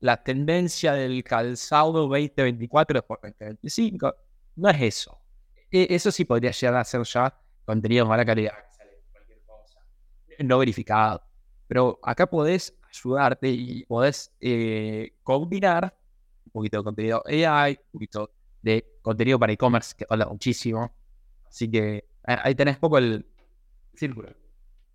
la 0.00 0.22
tendencia 0.22 0.92
del 0.92 1.24
calzado 1.24 1.92
2024 2.08 3.06
por 3.06 3.20
2025. 3.22 4.14
No 4.56 4.68
es 4.70 4.82
eso. 4.82 5.18
E- 5.70 5.86
Eso 5.90 6.10
sí 6.12 6.24
podría 6.24 6.50
llegar 6.50 6.76
a 6.76 6.84
ser 6.84 7.02
ya 7.04 7.34
contenido 7.64 8.04
de 8.04 8.08
mala 8.10 8.24
calidad. 8.24 8.52
No 10.40 10.58
verificado. 10.58 11.22
Pero 11.66 11.98
acá 12.02 12.26
podés 12.26 12.74
ayudarte 12.90 13.48
y 13.48 13.84
podés 13.84 14.32
eh, 14.40 15.14
combinar 15.22 15.96
un 16.46 16.52
poquito 16.52 16.78
de 16.78 16.84
contenido 16.84 17.22
AI, 17.26 17.78
un 17.92 17.92
poquito 17.92 18.30
de 18.62 18.98
contenido 19.02 19.38
para 19.38 19.52
e-commerce 19.52 19.94
que 19.96 20.06
habla 20.08 20.26
muchísimo. 20.26 20.94
Así 21.48 21.70
que 21.70 22.04
ahí 22.24 22.54
tenés 22.54 22.78
poco 22.78 22.98
el 22.98 23.26
círculo. 23.94 24.30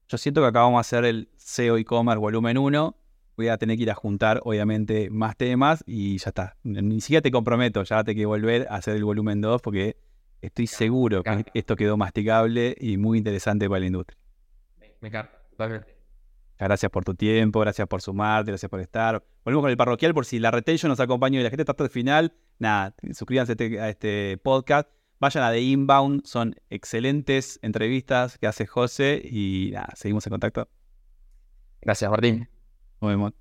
Yo 0.08 0.18
siento 0.18 0.42
que 0.42 0.48
acá 0.48 0.62
vamos 0.62 0.78
a 0.78 0.82
hacer 0.82 1.06
el 1.06 1.30
SEO 1.38 1.78
e-commerce 1.78 2.20
volumen 2.20 2.58
1. 2.58 2.96
Voy 3.38 3.48
a 3.48 3.58
tener 3.58 3.78
que 3.78 3.84
ir 3.84 3.92
a 3.92 3.96
juntar, 3.96 4.42
obviamente, 4.44 5.10
más 5.10 5.38
temas 5.38 5.84
y 5.88 6.18
ya 6.18 6.30
está. 6.30 6.58
Ni 6.64 7.00
siquiera 7.00 7.22
te 7.22 7.32
comprometo, 7.32 7.84
ya 7.84 8.04
te 8.04 8.16
que 8.16 8.26
volver 8.26 8.68
a 8.70 8.76
hacer 8.76 8.96
el 8.96 9.06
volumen 9.06 9.40
2 9.40 9.62
porque 9.62 9.98
estoy 10.42 10.68
seguro 10.68 11.24
que 11.24 11.46
esto 11.54 11.76
quedó 11.76 11.96
masticable 11.96 12.76
y 12.80 12.98
muy 12.98 13.18
interesante 13.18 13.70
para 13.70 13.80
la 13.80 13.86
industria. 13.86 14.18
Me, 14.80 14.94
me 15.00 15.08
encanta, 15.08 15.40
totalmente. 15.52 15.99
Gracias 16.60 16.92
por 16.92 17.06
tu 17.06 17.16
tiempo, 17.16 17.62
gracias 17.62 17.88
por 17.88 18.02
sumarte, 18.02 18.52
gracias 18.52 18.70
por 18.70 18.82
estar. 18.82 19.24
Volvemos 19.46 19.64
con 19.64 19.72
el 19.72 19.78
parroquial 19.78 20.14
por 20.14 20.26
si 20.26 20.40
la 20.40 20.52
retention 20.52 20.90
nos 20.90 21.00
acompaña 21.00 21.40
y 21.40 21.44
la 21.44 21.50
gente 21.50 21.62
está 21.62 21.72
hasta 21.72 21.86
el 21.86 21.90
final. 21.90 22.34
Nada, 22.60 22.94
suscríbanse 23.14 23.54
a 23.54 23.54
este, 23.54 23.80
a 23.80 23.90
este 23.90 24.38
podcast. 24.44 24.90
Vayan 25.22 25.44
a 25.46 25.52
The 25.52 25.62
Inbound, 25.62 26.26
son 26.26 26.56
excelentes 26.70 27.60
entrevistas 27.62 28.38
que 28.38 28.48
hace 28.48 28.66
José 28.66 29.22
y 29.24 29.72
nada, 29.74 29.94
seguimos 29.96 30.28
en 30.28 30.32
contacto. 30.32 30.70
Gracias, 31.82 32.12
Martín. 32.12 32.50
Nos 33.02 33.10
vemos. 33.10 33.34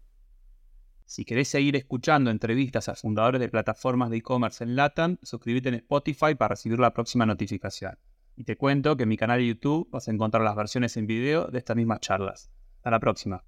Si 1.04 1.24
querés 1.24 1.48
seguir 1.48 1.74
escuchando 1.74 2.30
entrevistas 2.30 2.88
a 2.88 2.94
fundadores 2.94 3.40
de 3.40 3.48
plataformas 3.48 4.10
de 4.10 4.18
e-commerce 4.18 4.62
en 4.62 4.76
LATAM, 4.76 5.16
suscríbete 5.22 5.70
en 5.70 5.76
Spotify 5.76 6.34
para 6.36 6.50
recibir 6.50 6.78
la 6.78 6.92
próxima 6.92 7.26
notificación. 7.26 7.98
Y 8.36 8.44
te 8.44 8.56
cuento 8.56 8.96
que 8.96 9.04
en 9.04 9.08
mi 9.08 9.16
canal 9.16 9.38
de 9.38 9.48
YouTube 9.48 9.88
vas 9.90 10.06
a 10.06 10.12
encontrar 10.12 10.44
las 10.44 10.54
versiones 10.54 10.96
en 10.96 11.08
video 11.08 11.46
de 11.46 11.58
estas 11.58 11.76
mismas 11.76 12.00
charlas. 12.00 12.50
Hasta 12.78 12.90
la 12.90 13.00
próxima. 13.00 13.44